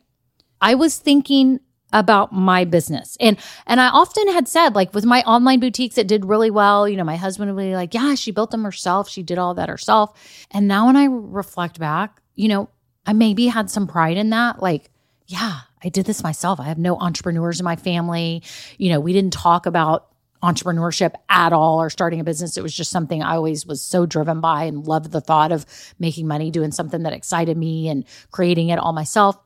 I 0.60 0.74
was 0.74 0.96
thinking 0.96 1.60
about 1.92 2.32
my 2.32 2.64
business. 2.64 3.16
And 3.20 3.38
and 3.66 3.80
I 3.80 3.88
often 3.88 4.28
had 4.28 4.48
said 4.48 4.74
like 4.74 4.94
with 4.94 5.04
my 5.04 5.22
online 5.22 5.60
boutiques 5.60 5.98
it 5.98 6.08
did 6.08 6.24
really 6.24 6.50
well, 6.50 6.88
you 6.88 6.96
know, 6.96 7.04
my 7.04 7.16
husband 7.16 7.54
would 7.54 7.62
be 7.62 7.74
like, 7.74 7.94
"Yeah, 7.94 8.14
she 8.14 8.30
built 8.30 8.50
them 8.50 8.64
herself. 8.64 9.08
She 9.08 9.22
did 9.22 9.38
all 9.38 9.54
that 9.54 9.68
herself." 9.68 10.46
And 10.50 10.68
now 10.68 10.86
when 10.86 10.96
I 10.96 11.06
reflect 11.06 11.78
back, 11.78 12.20
you 12.34 12.48
know, 12.48 12.68
I 13.06 13.12
maybe 13.12 13.46
had 13.46 13.70
some 13.70 13.86
pride 13.86 14.16
in 14.16 14.30
that 14.30 14.62
like, 14.62 14.90
yeah, 15.26 15.60
I 15.82 15.88
did 15.88 16.06
this 16.06 16.22
myself. 16.22 16.60
I 16.60 16.64
have 16.64 16.78
no 16.78 16.96
entrepreneurs 16.98 17.60
in 17.60 17.64
my 17.64 17.76
family. 17.76 18.42
You 18.78 18.90
know, 18.90 19.00
we 19.00 19.12
didn't 19.12 19.32
talk 19.32 19.66
about 19.66 20.08
entrepreneurship 20.42 21.14
at 21.28 21.52
all 21.52 21.80
or 21.80 21.88
starting 21.88 22.20
a 22.20 22.24
business. 22.24 22.56
It 22.56 22.62
was 22.62 22.74
just 22.74 22.90
something 22.90 23.22
I 23.22 23.36
always 23.36 23.64
was 23.64 23.80
so 23.80 24.06
driven 24.06 24.40
by 24.40 24.64
and 24.64 24.86
loved 24.86 25.12
the 25.12 25.20
thought 25.20 25.52
of 25.52 25.64
making 25.98 26.26
money, 26.26 26.50
doing 26.50 26.72
something 26.72 27.04
that 27.04 27.12
excited 27.12 27.56
me 27.56 27.88
and 27.88 28.04
creating 28.32 28.68
it 28.70 28.78
all 28.78 28.92
myself. 28.92 29.36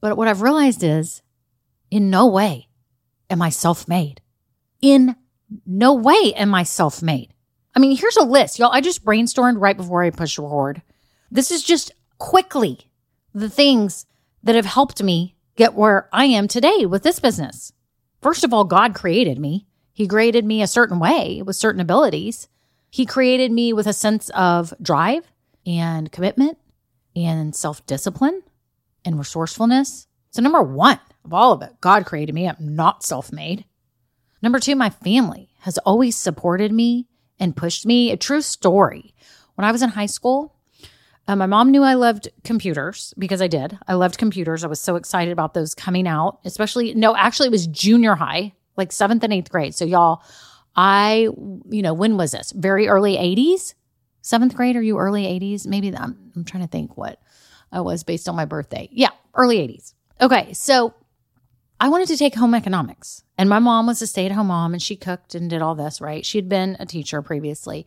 But 0.00 0.16
what 0.16 0.28
I've 0.28 0.42
realized 0.42 0.82
is 0.84 1.22
in 1.90 2.10
no 2.10 2.26
way 2.26 2.68
am 3.28 3.42
I 3.42 3.50
self 3.50 3.88
made. 3.88 4.20
In 4.80 5.16
no 5.66 5.94
way 5.94 6.32
am 6.36 6.54
I 6.54 6.62
self 6.62 7.02
made. 7.02 7.34
I 7.74 7.78
mean, 7.78 7.96
here's 7.96 8.16
a 8.16 8.24
list, 8.24 8.58
y'all. 8.58 8.72
I 8.72 8.80
just 8.80 9.04
brainstormed 9.04 9.60
right 9.60 9.76
before 9.76 10.02
I 10.02 10.10
pushed 10.10 10.38
record. 10.38 10.82
This 11.30 11.50
is 11.50 11.62
just 11.62 11.92
quickly 12.18 12.90
the 13.32 13.48
things 13.48 14.06
that 14.42 14.56
have 14.56 14.66
helped 14.66 15.02
me 15.02 15.36
get 15.56 15.74
where 15.74 16.08
I 16.12 16.24
am 16.24 16.48
today 16.48 16.86
with 16.86 17.02
this 17.02 17.20
business. 17.20 17.72
First 18.20 18.44
of 18.44 18.52
all, 18.52 18.64
God 18.64 18.94
created 18.94 19.38
me. 19.38 19.66
He 19.92 20.08
created 20.08 20.44
me 20.44 20.62
a 20.62 20.66
certain 20.66 20.98
way 20.98 21.42
with 21.42 21.56
certain 21.56 21.80
abilities. 21.80 22.48
He 22.90 23.06
created 23.06 23.52
me 23.52 23.72
with 23.72 23.86
a 23.86 23.92
sense 23.92 24.30
of 24.30 24.74
drive 24.82 25.30
and 25.66 26.10
commitment 26.10 26.58
and 27.14 27.54
self 27.54 27.84
discipline 27.86 28.42
and 29.04 29.18
resourcefulness. 29.18 30.06
So, 30.30 30.42
number 30.42 30.62
one 30.62 31.00
of 31.24 31.32
all 31.32 31.52
of 31.52 31.62
it, 31.62 31.80
God 31.80 32.06
created 32.06 32.34
me. 32.34 32.48
I'm 32.48 32.56
not 32.58 33.02
self 33.02 33.32
made. 33.32 33.64
Number 34.42 34.58
two, 34.58 34.74
my 34.74 34.90
family 34.90 35.50
has 35.60 35.78
always 35.78 36.16
supported 36.16 36.72
me 36.72 37.06
and 37.38 37.56
pushed 37.56 37.86
me. 37.86 38.10
A 38.10 38.16
true 38.16 38.42
story. 38.42 39.14
When 39.54 39.64
I 39.64 39.72
was 39.72 39.82
in 39.82 39.90
high 39.90 40.06
school, 40.06 40.54
uh, 41.28 41.36
my 41.36 41.46
mom 41.46 41.70
knew 41.70 41.82
I 41.82 41.94
loved 41.94 42.28
computers 42.44 43.14
because 43.18 43.42
I 43.42 43.46
did. 43.46 43.78
I 43.86 43.94
loved 43.94 44.18
computers. 44.18 44.64
I 44.64 44.68
was 44.68 44.80
so 44.80 44.96
excited 44.96 45.32
about 45.32 45.54
those 45.54 45.74
coming 45.74 46.08
out, 46.08 46.40
especially, 46.44 46.94
no, 46.94 47.14
actually, 47.14 47.48
it 47.48 47.52
was 47.52 47.66
junior 47.66 48.14
high, 48.14 48.54
like 48.76 48.90
seventh 48.90 49.22
and 49.22 49.32
eighth 49.32 49.50
grade. 49.50 49.74
So, 49.74 49.84
y'all, 49.84 50.22
I, 50.74 51.28
you 51.68 51.82
know, 51.82 51.94
when 51.94 52.16
was 52.16 52.32
this? 52.32 52.52
Very 52.52 52.88
early 52.88 53.16
80s? 53.16 53.74
Seventh 54.22 54.54
grade? 54.54 54.76
Are 54.76 54.82
you 54.82 54.98
early 54.98 55.24
80s? 55.24 55.66
Maybe 55.66 55.94
I'm, 55.94 56.32
I'm 56.34 56.44
trying 56.44 56.62
to 56.62 56.68
think 56.68 56.96
what 56.96 57.20
I 57.70 57.80
was 57.80 58.02
based 58.02 58.28
on 58.28 58.36
my 58.36 58.44
birthday. 58.44 58.88
Yeah, 58.90 59.10
early 59.34 59.58
80s. 59.58 59.94
Okay, 60.20 60.52
so 60.52 60.94
I 61.80 61.88
wanted 61.88 62.08
to 62.08 62.16
take 62.18 62.34
home 62.34 62.54
economics. 62.54 63.24
And 63.38 63.48
my 63.48 63.58
mom 63.58 63.86
was 63.86 64.02
a 64.02 64.06
stay 64.06 64.26
at 64.26 64.32
home 64.32 64.48
mom 64.48 64.74
and 64.74 64.82
she 64.82 64.96
cooked 64.96 65.34
and 65.34 65.48
did 65.48 65.62
all 65.62 65.74
this, 65.74 66.00
right? 66.00 66.26
She 66.26 66.36
had 66.36 66.48
been 66.48 66.76
a 66.78 66.84
teacher 66.84 67.22
previously. 67.22 67.86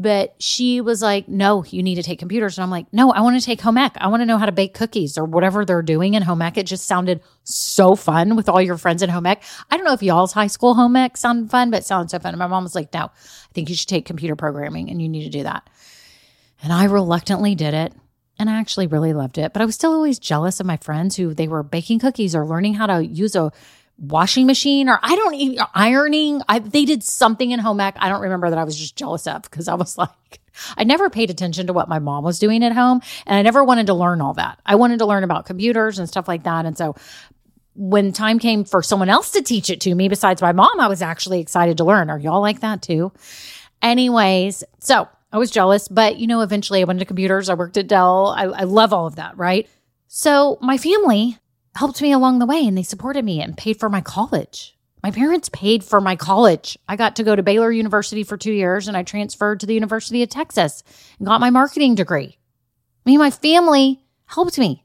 But 0.00 0.34
she 0.42 0.80
was 0.80 1.02
like, 1.02 1.28
no, 1.28 1.62
you 1.62 1.82
need 1.82 1.96
to 1.96 2.02
take 2.02 2.18
computers. 2.18 2.56
And 2.56 2.62
I'm 2.62 2.70
like, 2.70 2.90
no, 2.90 3.12
I 3.12 3.20
want 3.20 3.38
to 3.38 3.44
take 3.44 3.60
home 3.60 3.76
ec. 3.76 3.96
I 4.00 4.08
want 4.08 4.22
to 4.22 4.26
know 4.26 4.38
how 4.38 4.46
to 4.46 4.52
bake 4.52 4.72
cookies 4.72 5.18
or 5.18 5.26
whatever 5.26 5.64
they're 5.64 5.82
doing 5.82 6.14
in 6.14 6.22
home 6.22 6.40
ec. 6.40 6.56
It 6.56 6.66
just 6.66 6.86
sounded 6.86 7.20
so 7.44 7.94
fun 7.94 8.34
with 8.34 8.48
all 8.48 8.62
your 8.62 8.78
friends 8.78 9.02
in 9.02 9.10
home 9.10 9.26
ec. 9.26 9.42
I 9.70 9.76
don't 9.76 9.84
know 9.84 9.92
if 9.92 10.02
y'all's 10.02 10.32
high 10.32 10.46
school 10.46 10.74
home 10.74 10.96
ec 10.96 11.18
sounded 11.18 11.50
fun, 11.50 11.70
but 11.70 11.80
it 11.80 11.86
sounded 11.86 12.10
so 12.10 12.18
fun. 12.18 12.32
And 12.32 12.38
my 12.38 12.46
mom 12.46 12.64
was 12.64 12.74
like, 12.74 12.92
no, 12.94 13.04
I 13.04 13.52
think 13.52 13.68
you 13.68 13.76
should 13.76 13.88
take 13.88 14.06
computer 14.06 14.36
programming 14.36 14.90
and 14.90 15.02
you 15.02 15.08
need 15.08 15.24
to 15.24 15.30
do 15.30 15.42
that. 15.42 15.68
And 16.62 16.72
I 16.72 16.84
reluctantly 16.84 17.54
did 17.54 17.74
it 17.74 17.92
and 18.40 18.48
I 18.48 18.58
actually 18.58 18.86
really 18.86 19.12
loved 19.12 19.36
it. 19.36 19.52
But 19.52 19.60
I 19.60 19.66
was 19.66 19.74
still 19.74 19.92
always 19.92 20.18
jealous 20.18 20.60
of 20.60 20.66
my 20.66 20.78
friends 20.78 21.14
who 21.14 21.34
they 21.34 21.46
were 21.46 21.62
baking 21.62 21.98
cookies 21.98 22.34
or 22.34 22.46
learning 22.46 22.74
how 22.74 22.86
to 22.86 23.04
use 23.04 23.36
a 23.36 23.52
washing 23.98 24.46
machine 24.46 24.88
or 24.88 24.98
I 25.02 25.14
don't 25.14 25.34
even 25.34 25.64
ironing. 25.74 26.40
I, 26.48 26.58
they 26.58 26.86
did 26.86 27.02
something 27.02 27.50
in 27.50 27.60
home 27.60 27.80
ec. 27.80 27.96
I 27.98 28.08
don't 28.08 28.22
remember 28.22 28.48
that 28.48 28.58
I 28.58 28.64
was 28.64 28.78
just 28.78 28.96
jealous 28.96 29.26
of 29.26 29.42
because 29.42 29.68
I 29.68 29.74
was 29.74 29.98
like, 29.98 30.40
I 30.78 30.84
never 30.84 31.10
paid 31.10 31.28
attention 31.28 31.66
to 31.66 31.74
what 31.74 31.88
my 31.88 31.98
mom 31.98 32.24
was 32.24 32.38
doing 32.38 32.64
at 32.64 32.72
home 32.72 33.02
and 33.26 33.36
I 33.36 33.42
never 33.42 33.62
wanted 33.62 33.86
to 33.88 33.94
learn 33.94 34.22
all 34.22 34.32
that. 34.34 34.58
I 34.64 34.76
wanted 34.76 35.00
to 35.00 35.06
learn 35.06 35.22
about 35.22 35.44
computers 35.44 35.98
and 35.98 36.08
stuff 36.08 36.26
like 36.26 36.44
that. 36.44 36.64
And 36.64 36.78
so 36.78 36.96
when 37.74 38.10
time 38.10 38.38
came 38.38 38.64
for 38.64 38.82
someone 38.82 39.10
else 39.10 39.32
to 39.32 39.42
teach 39.42 39.68
it 39.68 39.82
to 39.82 39.94
me 39.94 40.08
besides 40.08 40.40
my 40.40 40.52
mom, 40.52 40.80
I 40.80 40.88
was 40.88 41.02
actually 41.02 41.40
excited 41.40 41.76
to 41.76 41.84
learn. 41.84 42.08
Are 42.08 42.18
y'all 42.18 42.40
like 42.40 42.60
that 42.60 42.80
too? 42.80 43.12
Anyways, 43.82 44.64
so 44.78 45.08
I 45.32 45.38
was 45.38 45.50
jealous, 45.50 45.88
but 45.88 46.18
you 46.18 46.26
know, 46.26 46.40
eventually 46.40 46.80
I 46.80 46.84
went 46.84 46.98
into 46.98 47.06
computers. 47.06 47.48
I 47.48 47.54
worked 47.54 47.76
at 47.76 47.86
Dell. 47.86 48.34
I, 48.36 48.44
I 48.44 48.62
love 48.64 48.92
all 48.92 49.06
of 49.06 49.16
that, 49.16 49.36
right? 49.36 49.68
So 50.08 50.58
my 50.60 50.76
family 50.76 51.38
helped 51.76 52.02
me 52.02 52.12
along 52.12 52.38
the 52.40 52.46
way 52.46 52.66
and 52.66 52.76
they 52.76 52.82
supported 52.82 53.24
me 53.24 53.40
and 53.40 53.56
paid 53.56 53.78
for 53.78 53.88
my 53.88 54.00
college. 54.00 54.76
My 55.02 55.10
parents 55.10 55.48
paid 55.48 55.82
for 55.82 56.00
my 56.00 56.16
college. 56.16 56.76
I 56.88 56.96
got 56.96 57.16
to 57.16 57.22
go 57.22 57.34
to 57.34 57.42
Baylor 57.42 57.70
University 57.70 58.22
for 58.22 58.36
two 58.36 58.52
years 58.52 58.88
and 58.88 58.96
I 58.96 59.02
transferred 59.02 59.60
to 59.60 59.66
the 59.66 59.74
University 59.74 60.22
of 60.22 60.28
Texas 60.28 60.82
and 61.18 61.26
got 61.26 61.40
my 61.40 61.50
marketing 61.50 61.94
degree. 61.94 62.38
I 63.06 63.10
mean, 63.10 63.18
my 63.18 63.30
family 63.30 64.04
helped 64.26 64.58
me. 64.58 64.84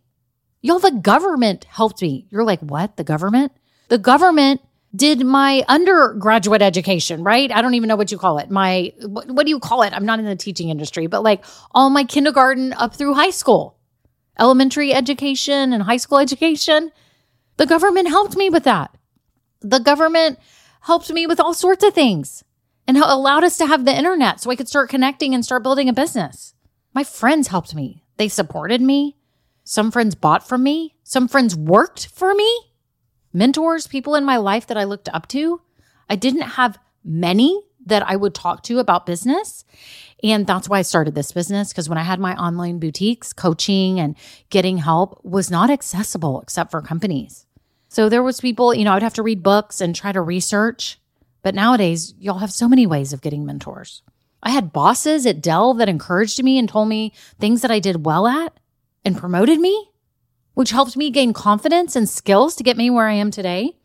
Y'all, 0.62 0.80
the 0.80 0.92
government 0.92 1.66
helped 1.66 2.02
me. 2.02 2.28
You're 2.30 2.46
like, 2.46 2.62
what? 2.62 2.98
The 2.98 3.04
government? 3.04 3.52
The 3.90 3.98
government 3.98 4.62
did 4.96 5.26
my 5.26 5.64
undergraduate 5.68 6.62
education, 6.62 7.24
right? 7.24 7.52
I 7.52 7.62
don't 7.62 7.74
even 7.74 7.88
know 7.88 7.96
what 7.96 8.12
you 8.12 8.18
call 8.18 8.38
it. 8.38 8.50
My, 8.50 8.94
what, 9.02 9.30
what, 9.30 9.46
do 9.46 9.50
you 9.50 9.60
call 9.60 9.82
it? 9.82 9.94
I'm 9.94 10.06
not 10.06 10.20
in 10.20 10.26
the 10.26 10.36
teaching 10.36 10.70
industry, 10.70 11.08
but 11.08 11.24
like 11.24 11.44
all 11.72 11.90
my 11.90 12.04
kindergarten 12.04 12.74
up 12.74 12.96
through 12.96 13.16
high 13.16 13.32
school, 13.32 13.78
elementary 14.40 14.94
education 14.94 15.74
and 15.74 15.84
high 15.84 15.98
school 15.98 16.20
education. 16.20 16.92
The 17.58 17.66
government 17.66 18.10
helped 18.10 18.36
me 18.38 18.50
with 18.50 18.64
that. 18.66 18.96
The 19.62 19.80
government 19.80 20.40
helped 20.82 21.12
me 21.12 21.26
with 21.26 21.40
all 21.40 21.54
sorts 21.54 21.84
of 21.84 21.94
things 21.94 22.44
and 22.88 22.98
allowed 22.98 23.44
us 23.44 23.58
to 23.58 23.66
have 23.66 23.86
the 23.86 23.98
internet 23.98 24.42
so 24.42 24.52
I 24.52 24.56
could 24.56 24.70
start 24.70 24.90
connecting 24.90 25.34
and 25.34 25.44
start 25.44 25.64
building 25.64 25.90
a 25.90 25.94
business. 25.94 26.54
My 26.94 27.04
friends 27.04 27.48
helped 27.48 27.74
me. 27.74 28.04
They 28.18 28.28
supported 28.28 28.82
me. 28.82 29.18
Some 29.64 29.90
friends 29.92 30.14
bought 30.16 30.48
from 30.48 30.64
me. 30.64 30.96
Some 31.04 31.28
friends 31.28 31.56
worked 31.56 32.08
for 32.08 32.34
me 32.36 32.75
mentors, 33.36 33.86
people 33.86 34.16
in 34.16 34.26
my 34.26 34.38
life 34.38 34.66
that 34.68 34.78
I 34.78 34.86
looked 34.86 35.10
up 35.10 35.28
to. 35.30 35.62
I 36.10 36.16
didn't 36.16 36.42
have 36.42 36.80
many 37.04 37.62
that 37.86 38.08
I 38.08 38.16
would 38.16 38.34
talk 38.34 38.64
to 38.64 38.80
about 38.80 39.06
business. 39.06 39.64
And 40.24 40.48
that's 40.48 40.68
why 40.68 40.80
I 40.80 40.84
started 40.84 41.14
this 41.14 41.32
business 41.32 41.70
because 41.70 41.88
when 41.88 41.98
I 41.98 42.04
had 42.04 42.20
my 42.20 42.36
online 42.36 42.80
boutiques, 42.80 43.34
coaching 43.34 44.00
and 44.00 44.16
getting 44.50 44.78
help 44.78 45.24
was 45.24 45.52
not 45.52 45.70
accessible 45.70 46.42
except 46.42 46.72
for 46.72 46.82
companies. 46.82 47.46
So 47.90 48.10
there 48.10 48.24
was 48.24 48.42
people, 48.42 48.74
you 48.74 48.84
know, 48.84 48.94
I'd 48.94 49.04
have 49.04 49.14
to 49.16 49.24
read 49.24 49.44
books 49.44 49.82
and 49.82 49.96
try 49.96 50.12
to 50.12 50.22
research. 50.22 51.00
But 51.44 51.54
nowadays, 51.54 52.16
y'all 52.18 52.40
have 52.40 52.52
so 52.52 52.68
many 52.68 52.88
ways 52.88 53.14
of 53.14 53.22
getting 53.22 53.46
mentors. 53.46 54.02
I 54.42 54.50
had 54.50 54.74
bosses 54.74 55.26
at 55.26 55.42
Dell 55.42 55.76
that 55.76 55.90
encouraged 55.90 56.42
me 56.44 56.58
and 56.58 56.68
told 56.68 56.88
me 56.88 57.14
things 57.40 57.62
that 57.62 57.72
I 57.72 57.80
did 57.80 58.06
well 58.06 58.26
at 58.28 58.60
and 59.04 59.18
promoted 59.18 59.60
me 59.60 59.92
which 60.56 60.72
helped 60.72 60.98
me 60.98 61.12
gain 61.12 61.32
confidence 61.32 61.96
and 61.96 62.10
skills 62.10 62.56
to 62.56 62.64
get 62.64 62.78
me 62.78 62.90
where 62.90 63.08
I 63.08 63.14
am 63.14 63.30
today. 63.30 63.78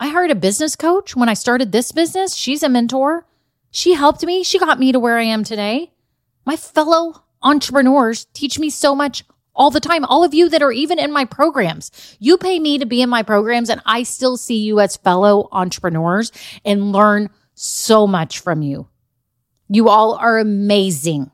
I 0.00 0.08
hired 0.08 0.30
a 0.30 0.34
business 0.34 0.76
coach 0.76 1.14
when 1.14 1.28
I 1.28 1.34
started 1.34 1.72
this 1.72 1.92
business. 1.92 2.34
She's 2.34 2.62
a 2.62 2.68
mentor. 2.68 3.26
She 3.70 3.94
helped 3.94 4.24
me. 4.24 4.42
She 4.42 4.58
got 4.58 4.78
me 4.78 4.92
to 4.92 5.00
where 5.00 5.18
I 5.18 5.24
am 5.24 5.44
today. 5.44 5.92
My 6.46 6.56
fellow 6.56 7.24
entrepreneurs 7.42 8.26
teach 8.32 8.58
me 8.58 8.70
so 8.70 8.94
much 8.94 9.24
all 9.54 9.70
the 9.70 9.80
time. 9.80 10.04
All 10.04 10.22
of 10.22 10.34
you 10.34 10.48
that 10.48 10.62
are 10.62 10.72
even 10.72 10.98
in 10.98 11.12
my 11.12 11.24
programs, 11.24 11.90
you 12.20 12.38
pay 12.38 12.58
me 12.58 12.78
to 12.78 12.86
be 12.86 13.02
in 13.02 13.08
my 13.08 13.22
programs 13.22 13.68
and 13.70 13.80
I 13.84 14.02
still 14.02 14.36
see 14.36 14.58
you 14.58 14.80
as 14.80 14.96
fellow 14.96 15.48
entrepreneurs 15.50 16.30
and 16.64 16.92
learn 16.92 17.30
so 17.54 18.06
much 18.06 18.38
from 18.38 18.62
you. 18.62 18.88
You 19.68 19.88
all 19.88 20.14
are 20.14 20.38
amazing. 20.38 21.30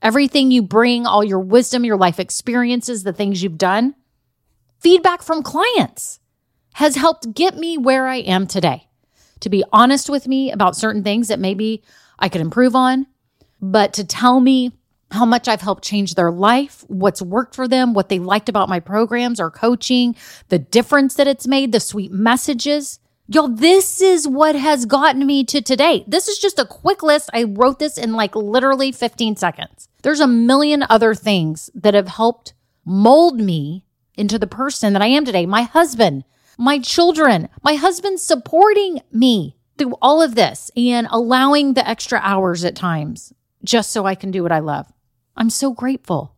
Everything 0.00 0.50
you 0.50 0.62
bring, 0.62 1.06
all 1.06 1.24
your 1.24 1.40
wisdom, 1.40 1.84
your 1.84 1.96
life 1.96 2.20
experiences, 2.20 3.02
the 3.02 3.12
things 3.12 3.42
you've 3.42 3.58
done, 3.58 3.94
feedback 4.82 5.22
from 5.22 5.44
clients 5.44 6.18
has 6.74 6.96
helped 6.96 7.34
get 7.34 7.56
me 7.56 7.78
where 7.78 8.08
I 8.08 8.16
am 8.16 8.46
today. 8.46 8.88
To 9.40 9.48
be 9.48 9.64
honest 9.72 10.10
with 10.10 10.26
me 10.26 10.50
about 10.50 10.76
certain 10.76 11.04
things 11.04 11.28
that 11.28 11.38
maybe 11.38 11.82
I 12.18 12.28
could 12.28 12.40
improve 12.40 12.74
on, 12.74 13.06
but 13.60 13.92
to 13.94 14.04
tell 14.04 14.40
me 14.40 14.72
how 15.12 15.24
much 15.24 15.46
I've 15.46 15.60
helped 15.60 15.84
change 15.84 16.14
their 16.14 16.32
life, 16.32 16.84
what's 16.88 17.22
worked 17.22 17.54
for 17.54 17.68
them, 17.68 17.94
what 17.94 18.08
they 18.08 18.18
liked 18.18 18.48
about 18.48 18.68
my 18.68 18.80
programs 18.80 19.38
or 19.38 19.50
coaching, 19.50 20.16
the 20.48 20.58
difference 20.58 21.14
that 21.14 21.28
it's 21.28 21.46
made, 21.46 21.70
the 21.70 21.80
sweet 21.80 22.10
messages. 22.10 22.98
Y'all, 23.28 23.48
this 23.48 24.00
is 24.00 24.26
what 24.26 24.56
has 24.56 24.86
gotten 24.86 25.24
me 25.26 25.44
to 25.44 25.60
today. 25.60 26.04
This 26.08 26.28
is 26.28 26.38
just 26.38 26.58
a 26.58 26.64
quick 26.64 27.02
list. 27.02 27.30
I 27.32 27.44
wrote 27.44 27.78
this 27.78 27.98
in 27.98 28.14
like 28.14 28.34
literally 28.34 28.90
15 28.90 29.36
seconds. 29.36 29.88
There's 30.02 30.20
a 30.20 30.26
million 30.26 30.84
other 30.88 31.14
things 31.14 31.70
that 31.74 31.94
have 31.94 32.08
helped 32.08 32.54
mold 32.84 33.38
me 33.38 33.84
into 34.16 34.38
the 34.38 34.46
person 34.46 34.92
that 34.92 35.02
I 35.02 35.06
am 35.06 35.24
today. 35.24 35.46
My 35.46 35.62
husband, 35.62 36.24
my 36.58 36.78
children, 36.78 37.48
my 37.62 37.74
husband 37.74 38.20
supporting 38.20 39.00
me 39.10 39.56
through 39.78 39.94
all 40.02 40.22
of 40.22 40.34
this 40.34 40.70
and 40.76 41.06
allowing 41.10 41.74
the 41.74 41.88
extra 41.88 42.20
hours 42.22 42.64
at 42.64 42.76
times 42.76 43.32
just 43.64 43.90
so 43.90 44.04
I 44.04 44.14
can 44.14 44.30
do 44.30 44.42
what 44.42 44.52
I 44.52 44.58
love. 44.58 44.92
I'm 45.36 45.50
so 45.50 45.72
grateful. 45.72 46.36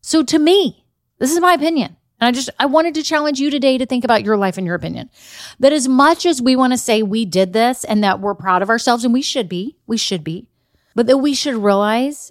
So 0.00 0.22
to 0.24 0.38
me, 0.38 0.84
this 1.18 1.32
is 1.32 1.40
my 1.40 1.54
opinion. 1.54 1.96
And 2.20 2.28
I 2.28 2.32
just, 2.32 2.50
I 2.58 2.66
wanted 2.66 2.94
to 2.94 3.02
challenge 3.02 3.40
you 3.40 3.50
today 3.50 3.78
to 3.78 3.86
think 3.86 4.04
about 4.04 4.24
your 4.24 4.36
life 4.36 4.56
and 4.56 4.66
your 4.66 4.76
opinion. 4.76 5.10
That 5.58 5.72
as 5.72 5.88
much 5.88 6.24
as 6.24 6.40
we 6.40 6.54
want 6.54 6.72
to 6.72 6.78
say 6.78 7.02
we 7.02 7.24
did 7.24 7.52
this 7.52 7.84
and 7.84 8.02
that 8.04 8.20
we're 8.20 8.34
proud 8.34 8.62
of 8.62 8.70
ourselves, 8.70 9.04
and 9.04 9.12
we 9.12 9.22
should 9.22 9.48
be, 9.48 9.76
we 9.86 9.96
should 9.96 10.22
be, 10.22 10.48
but 10.94 11.06
that 11.08 11.18
we 11.18 11.34
should 11.34 11.56
realize, 11.56 12.30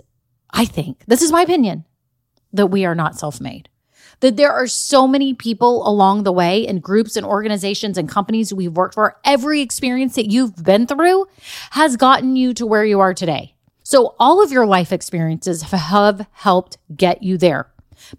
I 0.52 0.66
think, 0.66 1.04
this 1.08 1.22
is 1.22 1.32
my 1.32 1.42
opinion, 1.42 1.86
that 2.54 2.68
we 2.68 2.86
are 2.86 2.96
not 2.96 3.20
self 3.20 3.42
made 3.42 3.70
that 4.22 4.38
there 4.38 4.52
are 4.52 4.68
so 4.68 5.08
many 5.08 5.34
people 5.34 5.88
along 5.88 6.24
the 6.24 6.32
way 6.32 6.66
and 6.66 6.82
groups 6.82 7.16
and 7.16 7.26
organizations 7.26 7.98
and 7.98 8.08
companies 8.08 8.54
we've 8.54 8.78
worked 8.78 8.96
for. 8.96 9.18
Every 9.26 9.62
experience 9.62 10.16
that 10.16 10.32
you've 10.32 10.64
been 10.64 10.88
through 10.88 11.28
has 11.72 11.98
gotten 11.98 12.36
you 12.36 12.54
to 12.54 12.66
where 12.66 12.86
you 12.86 13.00
are 13.00 13.14
today. 13.14 13.56
So 13.84 14.16
all 14.20 14.42
of 14.42 14.52
your 14.52 14.66
life 14.66 14.94
experiences 14.94 15.64
have 15.64 16.28
helped 16.32 16.78
get 16.96 17.24
you 17.24 17.38
there. 17.38 17.70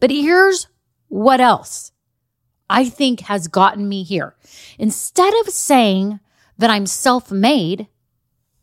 But 0.00 0.10
here's 0.10 0.66
what 1.08 1.40
else 1.40 1.92
I 2.68 2.88
think 2.88 3.20
has 3.20 3.48
gotten 3.48 3.88
me 3.88 4.02
here. 4.02 4.34
Instead 4.78 5.32
of 5.40 5.48
saying 5.48 6.20
that 6.58 6.70
I'm 6.70 6.86
self 6.86 7.30
made, 7.30 7.86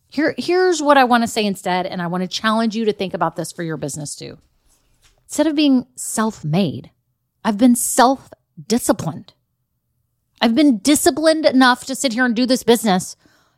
here, 0.10 0.36
here's 0.38 0.82
what 0.82 0.98
I 0.98 1.04
want 1.04 1.24
to 1.24 1.28
say 1.28 1.46
instead. 1.46 1.86
And 1.86 2.02
I 2.02 2.08
want 2.08 2.22
to 2.24 2.28
challenge 2.28 2.76
you 2.76 2.86
to 2.86 2.94
think 2.94 3.14
about 3.14 3.36
this 3.36 3.52
for 3.52 3.64
your 3.64 3.78
business 3.78 4.16
too. 4.16 4.38
Instead 5.26 5.48
of 5.48 5.56
being 5.56 5.86
self 5.96 6.44
made, 6.44 6.92
I've 7.50 7.58
been 7.58 7.74
self 7.74 8.30
disciplined. 8.68 9.34
I've 10.40 10.54
been 10.54 10.78
disciplined 10.78 11.48
enough 11.48 11.84
to 11.86 11.96
sit 11.96 12.14
here 12.14 12.24
and 12.24 12.36
do 12.36 12.46
this 12.46 12.62
business 12.62 13.16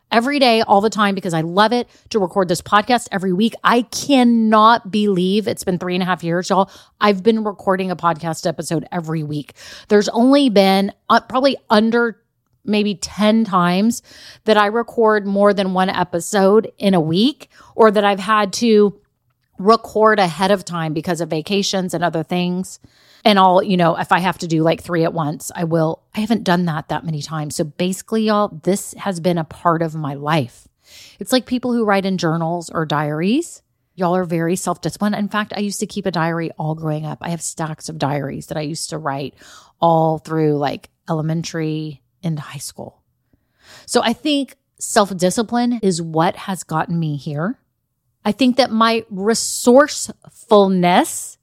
every 0.10 0.40
day, 0.40 0.62
all 0.62 0.80
the 0.80 0.90
time, 0.90 1.14
because 1.14 1.34
I 1.34 1.42
love 1.42 1.74
it 1.74 1.90
to 2.12 2.20
record 2.20 2.48
this 2.48 2.62
podcast 2.62 3.10
every 3.12 3.34
week. 3.34 3.54
I 3.66 3.82
cannot 3.82 4.92
believe 4.92 5.46
it's 5.46 5.66
been 5.66 5.78
three 5.78 5.94
and 5.94 6.02
a 6.02 6.06
half 6.06 6.24
years, 6.24 6.50
y'all. 6.50 6.72
I've 7.02 7.22
been 7.22 7.44
recording 7.44 7.92
a 7.92 7.98
podcast 7.98 8.48
episode 8.48 8.88
every 8.94 9.24
week. 9.24 9.56
There's 9.90 10.08
only 10.08 10.48
been 10.48 10.94
uh, 11.10 11.20
probably 11.20 11.58
under 11.70 12.18
maybe 12.64 12.96
10 12.96 13.44
times 13.44 14.04
that 14.46 14.56
I 14.56 14.68
record 14.68 15.28
more 15.28 15.54
than 15.54 15.74
one 15.74 15.90
episode 15.90 16.72
in 16.78 16.94
a 16.94 17.02
week 17.02 17.50
or 17.76 17.92
that 17.92 18.06
I've 18.06 18.22
had 18.22 18.54
to 18.54 18.98
record 19.60 20.18
ahead 20.18 20.50
of 20.50 20.64
time 20.64 20.94
because 20.94 21.20
of 21.20 21.30
vacations 21.30 21.94
and 21.94 22.06
other 22.06 22.24
things. 22.24 22.80
And 23.24 23.38
I'll, 23.38 23.62
you 23.62 23.78
know, 23.78 23.98
if 23.98 24.12
I 24.12 24.20
have 24.20 24.40
to 24.40 24.48
do 24.48 24.64
like 24.64 24.82
three 24.82 25.04
at 25.04 25.14
once, 25.14 25.52
I 25.56 25.66
will. 25.66 26.02
I 26.16 26.22
haven't 26.22 26.44
done 26.44 26.66
that 26.66 26.90
that 26.90 27.06
many 27.06 27.22
times. 27.22 27.56
So 27.56 27.64
basically, 27.64 28.24
y'all, 28.24 28.60
this 28.64 28.94
has 28.94 29.20
been 29.20 29.38
a 29.38 29.44
part 29.44 29.82
of 29.82 29.96
my 29.96 30.16
life. 30.16 30.68
It's 31.20 31.32
like 31.32 31.46
people 31.46 31.74
who 31.74 31.86
write 31.86 32.06
in 32.06 32.18
journals 32.18 32.70
or 32.70 32.86
diaries. 32.86 33.62
Y'all 33.96 34.16
are 34.16 34.26
very 34.26 34.56
self 34.56 34.82
disciplined. 34.82 35.16
In 35.16 35.30
fact, 35.30 35.54
I 35.56 35.60
used 35.60 35.80
to 35.82 35.86
keep 35.86 36.06
a 36.06 36.12
diary 36.12 36.52
all 36.58 36.76
growing 36.76 37.06
up. 37.06 37.20
I 37.22 37.30
have 37.30 37.42
stacks 37.42 37.90
of 37.90 37.98
diaries 37.98 38.48
that 38.48 38.58
I 38.58 38.62
used 38.62 38.90
to 38.90 38.98
write 38.98 39.36
all 39.80 40.18
through 40.18 40.58
like 40.58 40.90
elementary 41.10 42.02
into 42.24 42.42
high 42.42 42.58
school. 42.58 43.02
So 43.86 44.02
I 44.02 44.14
think 44.14 44.56
self 44.80 45.16
discipline 45.16 45.74
is 45.84 46.02
what 46.02 46.36
has 46.36 46.64
gotten 46.64 47.00
me 47.00 47.18
here. 47.18 47.60
I 48.24 48.32
think 48.32 48.58
that 48.58 48.72
my 48.72 49.04
resourcefulness 49.10 51.38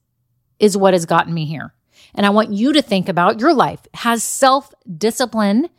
is 0.59 0.77
what 0.77 0.93
has 0.93 1.05
gotten 1.05 1.33
me 1.33 1.45
here. 1.45 1.73
And 2.13 2.25
I 2.25 2.29
want 2.29 2.51
you 2.51 2.73
to 2.73 2.81
think 2.81 3.07
about 3.09 3.39
your 3.39 3.53
life. 3.53 3.79
Has 3.93 4.23
self 4.23 4.73
discipline 4.97 5.69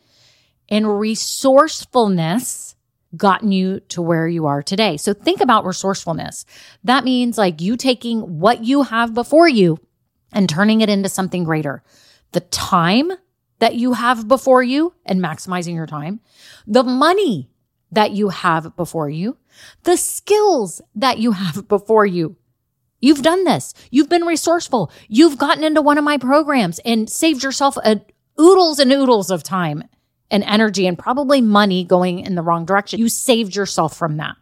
and 0.69 0.99
resourcefulness 0.99 2.75
gotten 3.17 3.51
you 3.51 3.81
to 3.89 4.01
where 4.01 4.27
you 4.27 4.45
are 4.45 4.63
today? 4.63 4.97
So 4.97 5.13
think 5.13 5.41
about 5.41 5.65
resourcefulness. 5.65 6.45
That 6.83 7.03
means 7.03 7.37
like 7.37 7.61
you 7.61 7.75
taking 7.75 8.39
what 8.39 8.63
you 8.63 8.83
have 8.83 9.13
before 9.13 9.49
you 9.49 9.79
and 10.31 10.49
turning 10.49 10.81
it 10.81 10.89
into 10.89 11.09
something 11.09 11.43
greater. 11.43 11.83
The 12.31 12.39
time 12.41 13.11
that 13.59 13.75
you 13.75 13.93
have 13.93 14.27
before 14.27 14.63
you 14.63 14.93
and 15.05 15.21
maximizing 15.21 15.75
your 15.75 15.85
time, 15.85 16.21
the 16.65 16.83
money 16.83 17.49
that 17.91 18.11
you 18.11 18.29
have 18.29 18.75
before 18.75 19.09
you, 19.09 19.37
the 19.83 19.97
skills 19.97 20.81
that 20.95 21.19
you 21.19 21.33
have 21.33 21.67
before 21.67 22.05
you, 22.05 22.37
You've 23.01 23.23
done 23.23 23.43
this. 23.43 23.73
You've 23.89 24.09
been 24.09 24.25
resourceful. 24.25 24.91
You've 25.09 25.37
gotten 25.37 25.63
into 25.63 25.81
one 25.81 25.97
of 25.97 26.03
my 26.03 26.17
programs 26.17 26.79
and 26.79 27.09
saved 27.09 27.43
yourself 27.43 27.75
a 27.77 28.01
oodles 28.39 28.79
and 28.79 28.91
oodles 28.91 29.29
of 29.31 29.43
time 29.43 29.83
and 30.29 30.43
energy 30.43 30.87
and 30.87 30.97
probably 30.97 31.41
money 31.41 31.83
going 31.83 32.19
in 32.19 32.35
the 32.35 32.41
wrong 32.41 32.65
direction. 32.65 32.99
You 32.99 33.09
saved 33.09 33.55
yourself 33.55 33.95
from 33.95 34.17
that. 34.17 34.37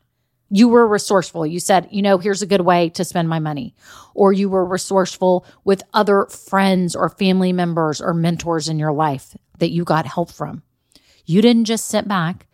You 0.52 0.68
were 0.68 0.88
resourceful. 0.88 1.46
You 1.46 1.60
said, 1.60 1.88
you 1.92 2.02
know, 2.02 2.18
here's 2.18 2.42
a 2.42 2.48
good 2.48 2.62
way 2.62 2.90
to 2.90 3.06
spend 3.06 3.30
my 3.30 3.40
money. 3.40 3.76
Or 4.14 4.34
you 4.34 4.50
were 4.50 4.66
resourceful 4.66 5.46
with 5.64 5.84
other 5.94 6.26
friends 6.26 6.96
or 6.96 7.10
family 7.10 7.54
members 7.54 8.02
or 8.02 8.14
mentors 8.14 8.68
in 8.68 8.80
your 8.80 8.92
life 8.92 9.36
that 9.60 9.70
you 9.72 9.84
got 9.84 10.06
help 10.06 10.32
from. 10.32 10.64
You 11.26 11.42
didn't 11.42 11.66
just 11.66 11.88
sit 11.88 12.08
back 12.08 12.48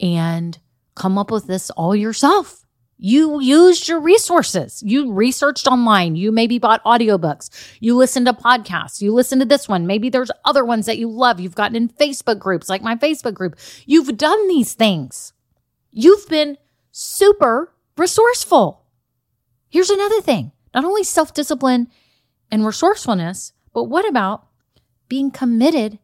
and 0.00 0.58
come 0.94 1.18
up 1.18 1.30
with 1.30 1.46
this 1.46 1.68
all 1.70 1.94
yourself. 1.94 2.65
You 2.98 3.40
used 3.40 3.88
your 3.88 4.00
resources. 4.00 4.82
You 4.82 5.12
researched 5.12 5.66
online. 5.66 6.16
You 6.16 6.32
maybe 6.32 6.58
bought 6.58 6.82
audiobooks. 6.84 7.50
You 7.78 7.94
listened 7.94 8.26
to 8.26 8.32
podcasts. 8.32 9.02
You 9.02 9.12
listened 9.12 9.42
to 9.42 9.46
this 9.46 9.68
one. 9.68 9.86
Maybe 9.86 10.08
there's 10.08 10.30
other 10.44 10.64
ones 10.64 10.86
that 10.86 10.98
you 10.98 11.10
love. 11.10 11.38
You've 11.38 11.54
gotten 11.54 11.76
in 11.76 11.88
Facebook 11.88 12.38
groups 12.38 12.70
like 12.70 12.82
my 12.82 12.96
Facebook 12.96 13.34
group. 13.34 13.56
You've 13.84 14.16
done 14.16 14.48
these 14.48 14.72
things. 14.72 15.34
You've 15.92 16.26
been 16.28 16.56
super 16.90 17.74
resourceful. 17.98 18.84
Here's 19.68 19.90
another 19.90 20.22
thing 20.22 20.52
not 20.74 20.84
only 20.84 21.04
self 21.04 21.34
discipline 21.34 21.88
and 22.50 22.64
resourcefulness, 22.64 23.52
but 23.74 23.84
what 23.84 24.08
about 24.08 24.46
being 25.08 25.30
committed 25.30 25.98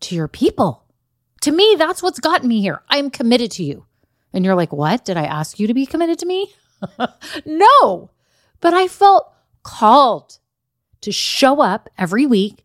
to 0.00 0.14
your 0.14 0.28
people? 0.28 0.84
To 1.42 1.52
me, 1.52 1.74
that's 1.78 2.02
what's 2.02 2.20
gotten 2.20 2.48
me 2.48 2.60
here. 2.60 2.82
I 2.88 2.98
am 2.98 3.10
committed 3.10 3.50
to 3.52 3.64
you. 3.64 3.84
And 4.32 4.44
you're 4.44 4.54
like, 4.54 4.72
what? 4.72 5.04
Did 5.04 5.16
I 5.16 5.24
ask 5.24 5.58
you 5.58 5.66
to 5.66 5.74
be 5.74 5.86
committed 5.86 6.18
to 6.20 6.26
me? 6.26 6.52
no, 7.44 8.10
but 8.60 8.74
I 8.74 8.88
felt 8.88 9.32
called 9.62 10.38
to 11.02 11.12
show 11.12 11.60
up 11.60 11.88
every 11.98 12.26
week 12.26 12.64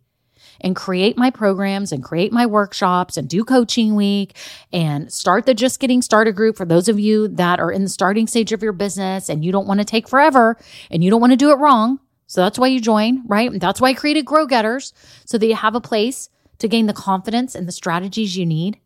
and 0.61 0.75
create 0.75 1.17
my 1.17 1.29
programs 1.29 1.91
and 1.91 2.03
create 2.03 2.31
my 2.31 2.45
workshops 2.45 3.17
and 3.17 3.29
do 3.29 3.43
coaching 3.43 3.95
week 3.95 4.35
and 4.71 5.11
start 5.11 5.45
the 5.45 5.53
just 5.53 5.79
getting 5.79 6.01
started 6.01 6.35
group 6.35 6.55
for 6.55 6.65
those 6.65 6.87
of 6.87 6.99
you 6.99 7.27
that 7.27 7.59
are 7.59 7.71
in 7.71 7.83
the 7.83 7.89
starting 7.89 8.27
stage 8.27 8.51
of 8.51 8.63
your 8.63 8.71
business 8.71 9.29
and 9.29 9.43
you 9.43 9.51
don't 9.51 9.67
want 9.67 9.79
to 9.79 9.85
take 9.85 10.07
forever 10.07 10.57
and 10.89 11.03
you 11.03 11.09
don't 11.09 11.21
want 11.21 11.31
to 11.31 11.37
do 11.37 11.51
it 11.51 11.57
wrong. 11.57 11.99
So 12.27 12.41
that's 12.41 12.57
why 12.57 12.67
you 12.67 12.79
join, 12.79 13.23
right? 13.27 13.51
That's 13.53 13.79
why 13.79 13.89
I 13.89 13.93
created 13.93 14.25
Grow 14.25 14.45
Getters 14.45 14.93
so 15.25 15.37
that 15.37 15.45
you 15.45 15.55
have 15.55 15.75
a 15.75 15.81
place 15.81 16.29
to 16.59 16.67
gain 16.67 16.87
the 16.87 16.93
confidence 16.93 17.53
and 17.53 17.67
the 17.67 17.71
strategies 17.71 18.37
you 18.37 18.45
need 18.45 18.79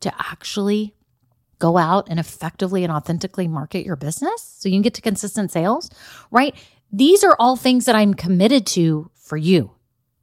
to 0.00 0.12
actually 0.18 0.94
go 1.58 1.76
out 1.76 2.08
and 2.08 2.18
effectively 2.18 2.84
and 2.84 2.92
authentically 2.92 3.48
market 3.48 3.84
your 3.84 3.96
business 3.96 4.42
so 4.58 4.68
you 4.68 4.74
can 4.74 4.82
get 4.82 4.94
to 4.94 5.02
consistent 5.02 5.50
sales, 5.50 5.90
right? 6.30 6.54
These 6.92 7.24
are 7.24 7.36
all 7.38 7.56
things 7.56 7.84
that 7.84 7.94
I'm 7.94 8.14
committed 8.14 8.66
to 8.68 9.10
for 9.14 9.36
you. 9.36 9.72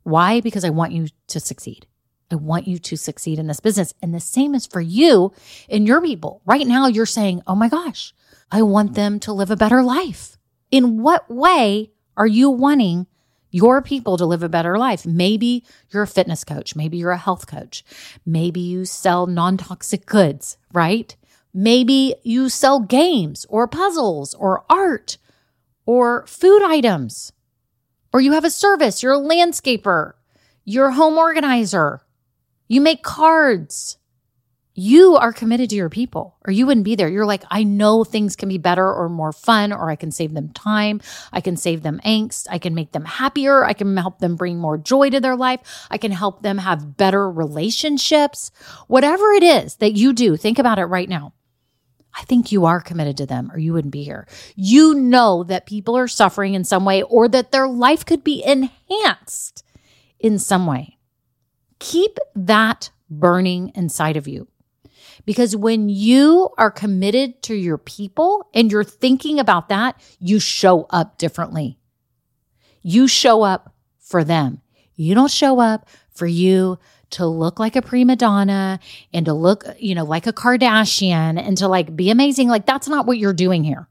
Why? 0.03 0.41
Because 0.41 0.63
I 0.63 0.69
want 0.69 0.93
you 0.93 1.07
to 1.27 1.39
succeed. 1.39 1.87
I 2.31 2.35
want 2.35 2.67
you 2.67 2.79
to 2.79 2.95
succeed 2.95 3.37
in 3.37 3.47
this 3.47 3.59
business. 3.59 3.93
And 4.01 4.13
the 4.13 4.19
same 4.19 4.55
is 4.55 4.65
for 4.65 4.81
you 4.81 5.31
and 5.69 5.87
your 5.87 6.01
people. 6.01 6.41
Right 6.45 6.65
now, 6.65 6.87
you're 6.87 7.05
saying, 7.05 7.41
Oh 7.45 7.55
my 7.55 7.69
gosh, 7.69 8.13
I 8.51 8.61
want 8.63 8.95
them 8.95 9.19
to 9.21 9.33
live 9.33 9.51
a 9.51 9.55
better 9.55 9.83
life. 9.83 10.37
In 10.71 11.01
what 11.01 11.29
way 11.29 11.91
are 12.17 12.27
you 12.27 12.49
wanting 12.49 13.07
your 13.55 13.81
people 13.81 14.17
to 14.17 14.25
live 14.25 14.43
a 14.43 14.49
better 14.49 14.77
life. 14.77 15.05
Maybe 15.05 15.63
you're 15.89 16.03
a 16.03 16.07
fitness 16.07 16.43
coach. 16.43 16.75
Maybe 16.75 16.97
you're 16.97 17.11
a 17.11 17.17
health 17.17 17.47
coach. 17.47 17.85
Maybe 18.25 18.59
you 18.59 18.83
sell 18.83 19.27
non 19.27 19.55
toxic 19.55 20.05
goods, 20.05 20.57
right? 20.73 21.15
Maybe 21.57 22.15
you 22.21 22.49
sell 22.49 22.81
games 22.81 23.45
or 23.47 23.65
puzzles 23.65 24.33
or 24.33 24.65
art 24.69 25.17
or 25.85 26.27
food 26.27 26.61
items. 26.61 27.31
Or 28.11 28.19
you 28.19 28.33
have 28.33 28.43
a 28.43 28.49
service, 28.49 29.01
you're 29.01 29.13
a 29.13 29.17
landscaper, 29.17 30.15
you're 30.65 30.87
a 30.87 30.93
home 30.93 31.17
organizer, 31.17 32.01
you 32.67 32.81
make 32.81 33.03
cards. 33.03 33.97
you 34.77 35.15
are 35.15 35.31
committed 35.31 35.69
to 35.69 35.75
your 35.75 35.89
people 35.89 36.35
or 36.45 36.51
you 36.51 36.65
wouldn't 36.65 36.83
be 36.83 36.95
there. 36.95 37.07
You're 37.07 37.25
like, 37.25 37.43
I 37.49 37.63
know 37.63 38.03
things 38.03 38.35
can 38.35 38.49
be 38.49 38.57
better 38.57 38.85
or 38.91 39.07
more 39.07 39.31
fun, 39.31 39.71
or 39.71 39.89
I 39.89 39.95
can 39.95 40.11
save 40.11 40.33
them 40.33 40.49
time. 40.49 40.99
I 41.31 41.39
can 41.39 41.55
save 41.55 41.81
them 41.81 42.01
angst. 42.05 42.47
I 42.51 42.59
can 42.59 42.75
make 42.75 42.91
them 42.91 43.05
happier. 43.05 43.63
I 43.63 43.71
can 43.71 43.95
help 43.95 44.19
them 44.19 44.35
bring 44.35 44.57
more 44.57 44.77
joy 44.77 45.09
to 45.11 45.21
their 45.21 45.37
life. 45.37 45.61
I 45.89 45.97
can 45.97 46.11
help 46.11 46.41
them 46.41 46.57
have 46.57 46.97
better 46.97 47.31
relationships. 47.31 48.51
Whatever 48.87 49.31
it 49.31 49.43
is 49.43 49.75
that 49.77 49.93
you 49.93 50.11
do, 50.11 50.35
think 50.35 50.59
about 50.59 50.77
it 50.77 50.85
right 50.85 51.07
now. 51.07 51.33
I 52.17 52.23
think 52.23 52.51
you 52.51 52.65
are 52.65 52.79
committed 52.79 53.17
to 53.17 53.25
them 53.25 53.51
or 53.51 53.59
you 53.59 53.73
wouldn't 53.73 53.91
be 53.91 54.03
here. 54.03 54.27
You 54.55 54.93
know 54.95 55.43
that 55.43 55.65
people 55.65 55.97
are 55.97 56.07
suffering 56.07 56.53
in 56.53 56.63
some 56.63 56.85
way 56.85 57.03
or 57.03 57.27
that 57.27 57.51
their 57.51 57.67
life 57.67 58.05
could 58.05 58.23
be 58.23 58.43
enhanced 58.43 59.63
in 60.19 60.39
some 60.39 60.65
way. 60.65 60.97
Keep 61.79 62.17
that 62.35 62.89
burning 63.09 63.71
inside 63.75 64.17
of 64.17 64.27
you. 64.27 64.47
Because 65.25 65.55
when 65.55 65.89
you 65.89 66.49
are 66.57 66.71
committed 66.71 67.41
to 67.43 67.55
your 67.55 67.77
people 67.77 68.49
and 68.53 68.71
you're 68.71 68.83
thinking 68.83 69.39
about 69.39 69.69
that, 69.69 69.99
you 70.19 70.39
show 70.39 70.85
up 70.89 71.17
differently. 71.17 71.79
You 72.81 73.07
show 73.07 73.41
up 73.41 73.73
for 73.99 74.23
them. 74.23 74.61
You 74.95 75.15
don't 75.15 75.31
show 75.31 75.59
up 75.59 75.89
for 76.11 76.27
you 76.27 76.79
to 77.11 77.25
look 77.25 77.59
like 77.59 77.75
a 77.75 77.81
prima 77.81 78.15
donna 78.15 78.79
and 79.13 79.25
to 79.25 79.33
look, 79.33 79.63
you 79.79 79.95
know, 79.95 80.03
like 80.03 80.27
a 80.27 80.33
Kardashian 80.33 81.39
and 81.39 81.57
to 81.57 81.67
like 81.67 81.95
be 81.95 82.09
amazing. 82.09 82.49
Like 82.49 82.65
that's 82.65 82.87
not 82.87 83.05
what 83.05 83.17
you're 83.17 83.33
doing 83.33 83.63
here. 83.63 83.87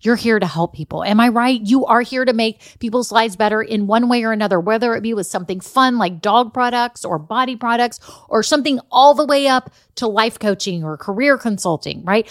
You're 0.00 0.16
here 0.16 0.38
to 0.38 0.46
help 0.46 0.74
people. 0.74 1.02
Am 1.02 1.18
I 1.18 1.28
right? 1.28 1.58
You 1.62 1.86
are 1.86 2.02
here 2.02 2.26
to 2.26 2.34
make 2.34 2.60
people's 2.78 3.10
lives 3.10 3.36
better 3.36 3.62
in 3.62 3.86
one 3.86 4.10
way 4.10 4.22
or 4.22 4.32
another, 4.32 4.60
whether 4.60 4.94
it 4.94 5.02
be 5.02 5.14
with 5.14 5.26
something 5.26 5.60
fun 5.60 5.96
like 5.96 6.20
dog 6.20 6.52
products 6.52 7.06
or 7.06 7.18
body 7.18 7.56
products 7.56 8.00
or 8.28 8.42
something 8.42 8.80
all 8.90 9.14
the 9.14 9.24
way 9.24 9.48
up 9.48 9.72
to 9.94 10.06
life 10.06 10.38
coaching 10.38 10.84
or 10.84 10.98
career 10.98 11.38
consulting, 11.38 12.04
right? 12.04 12.30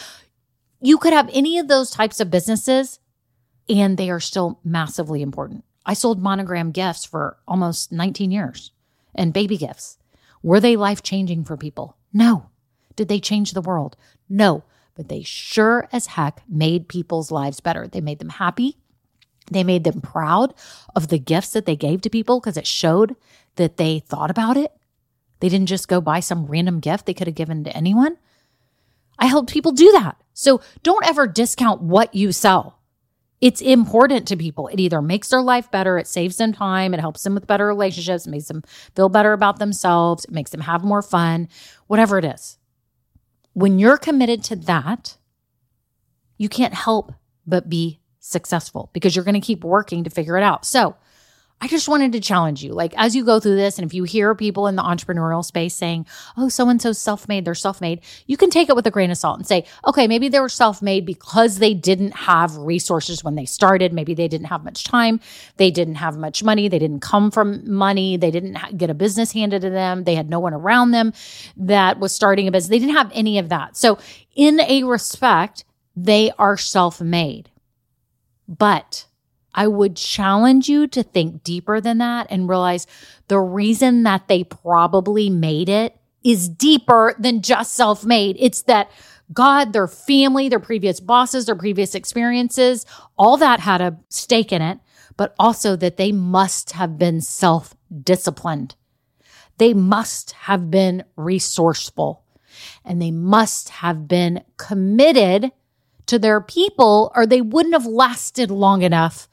You 0.81 0.99
could 0.99 1.13
have 1.13 1.29
any 1.33 1.57
of 1.57 1.67
those 1.67 1.89
types 1.89 2.19
of 2.19 2.29
businesses 2.29 2.99
and 3.67 3.97
they 3.97 4.09
are 4.11 4.19
still 4.19 4.59
massively 4.63 5.21
important. 5.23 5.63
I 5.85 5.93
sold 5.93 6.21
monogram 6.21 6.71
gifts 6.71 7.05
for 7.05 7.37
almost 7.47 7.91
19 7.91 8.29
years 8.29 8.71
and 9.15 9.33
baby 9.33 9.57
gifts. 9.57 9.97
Were 10.43 10.59
they 10.59 10.75
life 10.75 11.01
changing 11.01 11.45
for 11.45 11.57
people? 11.57 11.97
No. 12.13 12.49
Did 12.95 13.07
they 13.07 13.19
change 13.19 13.53
the 13.53 13.61
world? 13.61 13.97
No 14.29 14.63
but 14.95 15.09
they 15.09 15.23
sure 15.23 15.87
as 15.91 16.07
heck 16.07 16.43
made 16.47 16.87
people's 16.87 17.31
lives 17.31 17.59
better. 17.59 17.87
They 17.87 18.01
made 18.01 18.19
them 18.19 18.29
happy. 18.29 18.77
They 19.51 19.63
made 19.63 19.83
them 19.83 20.01
proud 20.01 20.53
of 20.95 21.07
the 21.09 21.19
gifts 21.19 21.49
that 21.51 21.65
they 21.65 21.75
gave 21.75 22.01
to 22.01 22.09
people 22.09 22.39
because 22.39 22.57
it 22.57 22.67
showed 22.67 23.15
that 23.55 23.77
they 23.77 23.99
thought 23.99 24.31
about 24.31 24.57
it. 24.57 24.71
They 25.39 25.49
didn't 25.49 25.67
just 25.67 25.87
go 25.87 25.99
buy 25.99 26.21
some 26.21 26.45
random 26.45 26.79
gift 26.79 27.05
they 27.05 27.13
could 27.13 27.27
have 27.27 27.35
given 27.35 27.63
to 27.65 27.75
anyone. 27.75 28.17
I 29.19 29.25
helped 29.25 29.51
people 29.51 29.73
do 29.73 29.91
that. 29.91 30.21
So 30.33 30.61
don't 30.81 31.05
ever 31.05 31.27
discount 31.27 31.81
what 31.81 32.15
you 32.15 32.31
sell. 32.31 32.79
It's 33.43 33.59
important 33.59 34.25
to 34.29 34.37
people. 34.37 34.69
It 34.69 34.79
either 34.79 35.01
makes 35.01 35.27
their 35.27 35.41
life 35.41 35.69
better, 35.69 35.97
it 35.97 36.07
saves 36.07 36.37
them 36.37 36.53
time, 36.53 36.93
it 36.93 37.01
helps 37.01 37.23
them 37.23 37.33
with 37.33 37.45
better 37.45 37.67
relationships, 37.67 38.25
makes 38.25 38.47
them 38.47 38.63
feel 38.95 39.09
better 39.09 39.33
about 39.33 39.59
themselves, 39.59 40.23
it 40.23 40.31
makes 40.31 40.51
them 40.51 40.61
have 40.61 40.81
more 40.81 41.01
fun, 41.01 41.49
whatever 41.87 42.17
it 42.17 42.23
is. 42.23 42.57
When 43.51 43.79
you're 43.79 43.97
committed 43.97 44.45
to 44.45 44.55
that, 44.55 45.17
you 46.37 46.47
can't 46.47 46.73
help 46.73 47.11
but 47.45 47.67
be 47.67 47.99
successful 48.21 48.89
because 48.93 49.13
you're 49.13 49.25
going 49.25 49.33
to 49.33 49.45
keep 49.45 49.65
working 49.65 50.05
to 50.05 50.09
figure 50.09 50.37
it 50.37 50.43
out. 50.43 50.63
So, 50.63 50.95
I 51.63 51.67
just 51.67 51.87
wanted 51.87 52.11
to 52.11 52.19
challenge 52.19 52.61
you. 52.61 52.73
Like, 52.73 52.93
as 52.97 53.15
you 53.15 53.23
go 53.23 53.39
through 53.39 53.55
this, 53.55 53.77
and 53.77 53.85
if 53.85 53.93
you 53.93 54.03
hear 54.03 54.35
people 54.35 54.67
in 54.67 54.75
the 54.75 54.83
entrepreneurial 54.83 55.45
space 55.45 55.73
saying, 55.73 56.05
oh, 56.35 56.49
so 56.49 56.67
and 56.67 56.81
so's 56.81 56.99
self 56.99 57.29
made, 57.29 57.45
they're 57.45 57.55
self 57.55 57.79
made, 57.79 58.01
you 58.27 58.35
can 58.35 58.49
take 58.49 58.67
it 58.67 58.75
with 58.75 58.85
a 58.85 58.91
grain 58.91 59.11
of 59.11 59.17
salt 59.17 59.37
and 59.39 59.47
say, 59.47 59.63
okay, 59.87 60.05
maybe 60.05 60.27
they 60.27 60.41
were 60.41 60.49
self 60.49 60.81
made 60.81 61.05
because 61.05 61.59
they 61.59 61.73
didn't 61.73 62.17
have 62.17 62.57
resources 62.57 63.23
when 63.23 63.35
they 63.35 63.45
started. 63.45 63.93
Maybe 63.93 64.13
they 64.13 64.27
didn't 64.27 64.47
have 64.47 64.65
much 64.65 64.83
time. 64.83 65.21
They 65.55 65.71
didn't 65.71 65.95
have 65.95 66.17
much 66.17 66.43
money. 66.43 66.67
They 66.67 66.79
didn't 66.79 66.99
come 66.99 67.31
from 67.31 67.71
money. 67.71 68.17
They 68.17 68.29
didn't 68.29 68.55
ha- 68.55 68.71
get 68.75 68.89
a 68.89 68.93
business 68.93 69.31
handed 69.31 69.61
to 69.61 69.69
them. 69.69 70.03
They 70.03 70.15
had 70.15 70.29
no 70.29 70.41
one 70.41 70.53
around 70.53 70.91
them 70.91 71.13
that 71.55 71.97
was 71.97 72.13
starting 72.13 72.49
a 72.49 72.51
business. 72.51 72.71
They 72.71 72.79
didn't 72.79 72.97
have 72.97 73.11
any 73.13 73.39
of 73.39 73.47
that. 73.47 73.77
So, 73.77 73.99
in 74.35 74.59
a 74.59 74.83
respect, 74.83 75.63
they 75.95 76.29
are 76.37 76.57
self 76.57 76.99
made. 76.99 77.51
But 78.49 79.05
I 79.53 79.67
would 79.67 79.95
challenge 79.95 80.67
you 80.67 80.87
to 80.87 81.03
think 81.03 81.43
deeper 81.43 81.79
than 81.79 81.99
that 81.99 82.27
and 82.29 82.49
realize 82.49 82.87
the 83.27 83.39
reason 83.39 84.03
that 84.03 84.27
they 84.27 84.43
probably 84.43 85.29
made 85.29 85.69
it 85.69 85.97
is 86.23 86.49
deeper 86.49 87.15
than 87.19 87.41
just 87.41 87.73
self 87.73 88.05
made. 88.05 88.37
It's 88.39 88.63
that 88.63 88.89
God, 89.31 89.73
their 89.73 89.87
family, 89.87 90.49
their 90.49 90.59
previous 90.59 90.99
bosses, 90.99 91.45
their 91.45 91.55
previous 91.55 91.95
experiences, 91.95 92.85
all 93.17 93.37
that 93.37 93.59
had 93.59 93.81
a 93.81 93.97
stake 94.09 94.51
in 94.51 94.61
it, 94.61 94.79
but 95.17 95.35
also 95.39 95.75
that 95.75 95.97
they 95.97 96.11
must 96.11 96.71
have 96.71 96.97
been 96.97 97.21
self 97.21 97.75
disciplined. 98.03 98.75
They 99.57 99.73
must 99.73 100.31
have 100.31 100.71
been 100.71 101.03
resourceful 101.15 102.23
and 102.83 103.01
they 103.01 103.11
must 103.11 103.69
have 103.69 104.07
been 104.07 104.43
committed 104.57 105.51
to 106.07 106.19
their 106.19 106.41
people 106.41 107.11
or 107.15 107.25
they 107.25 107.41
wouldn't 107.41 107.73
have 107.73 107.85
lasted 107.85 108.51
long 108.51 108.81
enough 108.81 109.27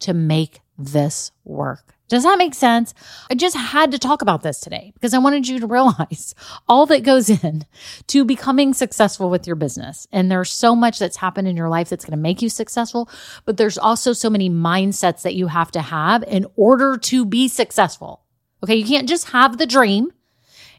to 0.00 0.14
make 0.14 0.60
this 0.78 1.32
work. 1.44 1.94
Does 2.08 2.24
that 2.24 2.36
make 2.38 2.54
sense? 2.54 2.92
I 3.30 3.34
just 3.34 3.56
had 3.56 3.90
to 3.92 3.98
talk 3.98 4.20
about 4.20 4.42
this 4.42 4.60
today 4.60 4.92
because 4.94 5.14
I 5.14 5.18
wanted 5.18 5.48
you 5.48 5.58
to 5.60 5.66
realize 5.68 6.34
all 6.68 6.86
that 6.86 7.02
goes 7.02 7.30
in 7.30 7.64
to 8.08 8.24
becoming 8.24 8.74
successful 8.74 9.30
with 9.30 9.46
your 9.46 9.56
business. 9.56 10.06
And 10.12 10.30
there's 10.30 10.52
so 10.52 10.76
much 10.76 10.98
that's 10.98 11.16
happened 11.16 11.48
in 11.48 11.56
your 11.56 11.68
life 11.68 11.88
that's 11.88 12.04
going 12.04 12.16
to 12.16 12.22
make 12.22 12.42
you 12.42 12.48
successful, 12.48 13.08
but 13.46 13.56
there's 13.56 13.78
also 13.78 14.12
so 14.12 14.28
many 14.28 14.50
mindsets 14.50 15.22
that 15.22 15.34
you 15.34 15.46
have 15.46 15.70
to 15.72 15.80
have 15.80 16.22
in 16.24 16.46
order 16.56 16.98
to 16.98 17.24
be 17.24 17.48
successful. 17.48 18.22
Okay. 18.62 18.76
You 18.76 18.86
can't 18.86 19.08
just 19.08 19.30
have 19.30 19.58
the 19.58 19.66
dream 19.66 20.12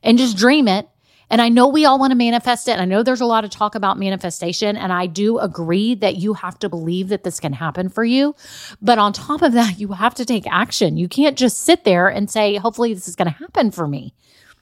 and 0.03 0.17
just 0.17 0.37
dream 0.37 0.67
it 0.67 0.87
and 1.29 1.41
I 1.41 1.49
know 1.49 1.67
we 1.67 1.85
all 1.85 1.97
want 1.97 2.11
to 2.11 2.15
manifest 2.15 2.67
it. 2.67 2.79
I 2.79 2.85
know 2.85 3.01
there's 3.01 3.21
a 3.21 3.25
lot 3.25 3.43
of 3.43 3.49
talk 3.49 3.75
about 3.75 3.97
manifestation. 3.97 4.77
And 4.77 4.93
I 4.93 5.07
do 5.07 5.39
agree 5.39 5.95
that 5.95 6.17
you 6.17 6.33
have 6.35 6.59
to 6.59 6.69
believe 6.69 7.09
that 7.09 7.23
this 7.23 7.39
can 7.39 7.53
happen 7.53 7.89
for 7.89 8.03
you. 8.03 8.35
But 8.81 8.99
on 8.99 9.13
top 9.13 9.41
of 9.41 9.53
that, 9.53 9.79
you 9.79 9.89
have 9.93 10.15
to 10.15 10.25
take 10.25 10.45
action. 10.47 10.97
You 10.97 11.07
can't 11.07 11.37
just 11.37 11.59
sit 11.59 11.83
there 11.83 12.07
and 12.07 12.29
say, 12.29 12.57
hopefully 12.57 12.93
this 12.93 13.07
is 13.07 13.15
going 13.15 13.31
to 13.31 13.37
happen 13.37 13.71
for 13.71 13.87
me. 13.87 14.13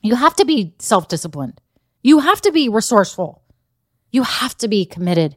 You 0.02 0.16
have 0.16 0.36
to 0.38 0.46
be 0.46 0.74
self 0.80 1.08
disciplined. 1.08 1.60
You 2.02 2.20
have 2.20 2.42
to 2.42 2.52
be 2.52 2.70
resourceful. 2.70 3.42
You 4.12 4.24
have 4.24 4.58
to 4.58 4.68
be 4.68 4.86
committed 4.86 5.36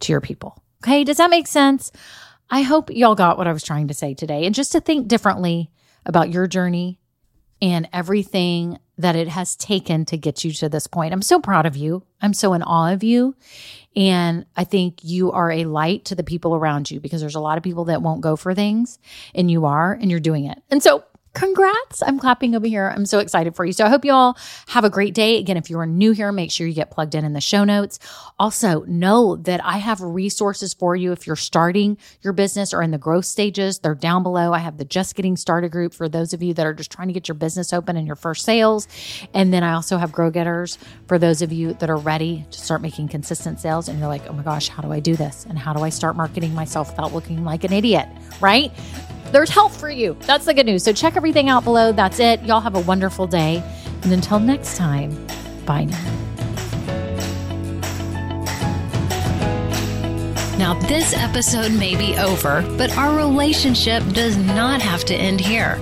to 0.00 0.12
your 0.12 0.20
people. 0.20 0.62
Okay. 0.82 1.04
Does 1.04 1.16
that 1.18 1.30
make 1.30 1.46
sense? 1.46 1.90
I 2.48 2.62
hope 2.62 2.90
y'all 2.90 3.16
got 3.16 3.38
what 3.38 3.48
I 3.48 3.52
was 3.52 3.64
trying 3.64 3.88
to 3.88 3.94
say 3.94 4.14
today 4.14 4.46
and 4.46 4.54
just 4.54 4.72
to 4.72 4.80
think 4.80 5.08
differently 5.08 5.70
about 6.04 6.30
your 6.30 6.46
journey 6.46 7.00
and 7.60 7.88
everything 7.92 8.78
that 8.98 9.16
it 9.16 9.28
has 9.28 9.56
taken 9.56 10.04
to 10.06 10.16
get 10.16 10.44
you 10.44 10.52
to 10.52 10.68
this 10.68 10.86
point. 10.86 11.12
I'm 11.12 11.22
so 11.22 11.38
proud 11.38 11.66
of 11.66 11.76
you. 11.76 12.02
I'm 12.22 12.32
so 12.32 12.54
in 12.54 12.62
awe 12.62 12.92
of 12.92 13.02
you. 13.02 13.34
And 13.94 14.46
I 14.56 14.64
think 14.64 15.00
you 15.02 15.32
are 15.32 15.50
a 15.50 15.64
light 15.64 16.06
to 16.06 16.14
the 16.14 16.24
people 16.24 16.54
around 16.54 16.90
you 16.90 17.00
because 17.00 17.20
there's 17.20 17.34
a 17.34 17.40
lot 17.40 17.58
of 17.58 17.64
people 17.64 17.86
that 17.86 18.02
won't 18.02 18.20
go 18.20 18.36
for 18.36 18.54
things 18.54 18.98
and 19.34 19.50
you 19.50 19.64
are 19.66 19.92
and 19.92 20.10
you're 20.10 20.20
doing 20.20 20.46
it. 20.46 20.62
And 20.70 20.82
so 20.82 21.04
congrats. 21.36 22.02
I'm 22.02 22.18
clapping 22.18 22.54
over 22.54 22.66
here. 22.66 22.88
I'm 22.88 23.04
so 23.04 23.18
excited 23.18 23.54
for 23.54 23.66
you. 23.66 23.74
So 23.74 23.84
I 23.84 23.90
hope 23.90 24.06
you 24.06 24.12
all 24.12 24.38
have 24.68 24.84
a 24.84 24.90
great 24.90 25.12
day. 25.12 25.38
Again, 25.38 25.58
if 25.58 25.68
you 25.68 25.78
are 25.78 25.86
new 25.86 26.12
here, 26.12 26.32
make 26.32 26.50
sure 26.50 26.66
you 26.66 26.72
get 26.72 26.90
plugged 26.90 27.14
in 27.14 27.26
in 27.26 27.34
the 27.34 27.42
show 27.42 27.62
notes. 27.62 27.98
Also, 28.38 28.84
know 28.84 29.36
that 29.36 29.62
I 29.62 29.76
have 29.76 30.00
resources 30.00 30.72
for 30.72 30.96
you 30.96 31.12
if 31.12 31.26
you're 31.26 31.36
starting 31.36 31.98
your 32.22 32.32
business 32.32 32.72
or 32.72 32.80
in 32.80 32.90
the 32.90 32.96
growth 32.96 33.26
stages. 33.26 33.78
They're 33.78 33.94
down 33.94 34.22
below. 34.22 34.54
I 34.54 34.60
have 34.60 34.78
the 34.78 34.86
Just 34.86 35.14
Getting 35.14 35.36
Started 35.36 35.70
group 35.72 35.92
for 35.92 36.08
those 36.08 36.32
of 36.32 36.42
you 36.42 36.54
that 36.54 36.64
are 36.64 36.72
just 36.72 36.90
trying 36.90 37.08
to 37.08 37.14
get 37.14 37.28
your 37.28 37.34
business 37.34 37.74
open 37.74 37.98
and 37.98 38.06
your 38.06 38.16
first 38.16 38.42
sales. 38.42 38.88
And 39.34 39.52
then 39.52 39.62
I 39.62 39.74
also 39.74 39.98
have 39.98 40.12
Grow 40.12 40.30
Getters 40.30 40.78
for 41.06 41.18
those 41.18 41.42
of 41.42 41.52
you 41.52 41.74
that 41.74 41.90
are 41.90 41.98
ready 41.98 42.46
to 42.50 42.58
start 42.58 42.80
making 42.80 43.08
consistent 43.08 43.60
sales 43.60 43.88
and 43.88 43.98
you're 43.98 44.08
like, 44.08 44.26
oh 44.26 44.32
my 44.32 44.42
gosh, 44.42 44.68
how 44.68 44.82
do 44.82 44.90
I 44.90 45.00
do 45.00 45.16
this? 45.16 45.44
And 45.46 45.58
how 45.58 45.74
do 45.74 45.82
I 45.82 45.90
start 45.90 46.16
marketing 46.16 46.54
myself 46.54 46.90
without 46.92 47.12
looking 47.12 47.44
like 47.44 47.64
an 47.64 47.74
idiot? 47.74 48.08
Right? 48.40 48.72
There's 49.32 49.50
help 49.50 49.72
for 49.72 49.90
you. 49.90 50.16
That's 50.20 50.44
the 50.44 50.54
good 50.54 50.66
news. 50.66 50.82
So 50.82 50.92
check 50.92 51.16
everything 51.16 51.48
out 51.48 51.64
below. 51.64 51.92
That's 51.92 52.20
it. 52.20 52.42
Y'all 52.42 52.60
have 52.60 52.74
a 52.74 52.80
wonderful 52.80 53.26
day. 53.26 53.62
And 54.02 54.12
until 54.12 54.38
next 54.38 54.76
time, 54.76 55.26
bye 55.64 55.84
now. 55.84 56.26
Now, 60.58 60.72
this 60.88 61.12
episode 61.12 61.72
may 61.72 61.96
be 61.96 62.16
over, 62.16 62.62
but 62.78 62.96
our 62.96 63.14
relationship 63.14 64.02
does 64.14 64.38
not 64.38 64.80
have 64.80 65.04
to 65.04 65.14
end 65.14 65.38
here. 65.38 65.76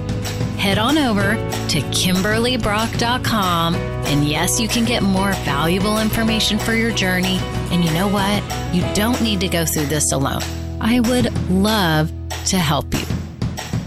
Head 0.59 0.79
on 0.79 0.99
over 0.99 1.35
to 1.69 1.81
KimberlyBrock.com, 1.81 3.75
and 3.77 4.25
yes, 4.27 4.59
you 4.59 4.67
can 4.67 4.85
get 4.85 5.05
more 5.05 5.33
valuable 5.45 6.01
information 6.01 6.59
for 6.59 6.75
your 6.75 6.91
journey. 6.91 7.39
And 7.71 7.85
you 7.85 7.93
know 7.93 8.09
what? 8.09 8.43
You 8.75 8.83
don't 8.95 9.21
need 9.23 9.39
to 9.41 9.49
go 9.49 9.65
through 9.65 9.87
this 9.87 10.11
alone. 10.11 10.43
I 10.81 10.99
would 11.01 11.33
love 11.51 12.13
to 12.47 12.59
help 12.59 12.93
you. 12.95 13.24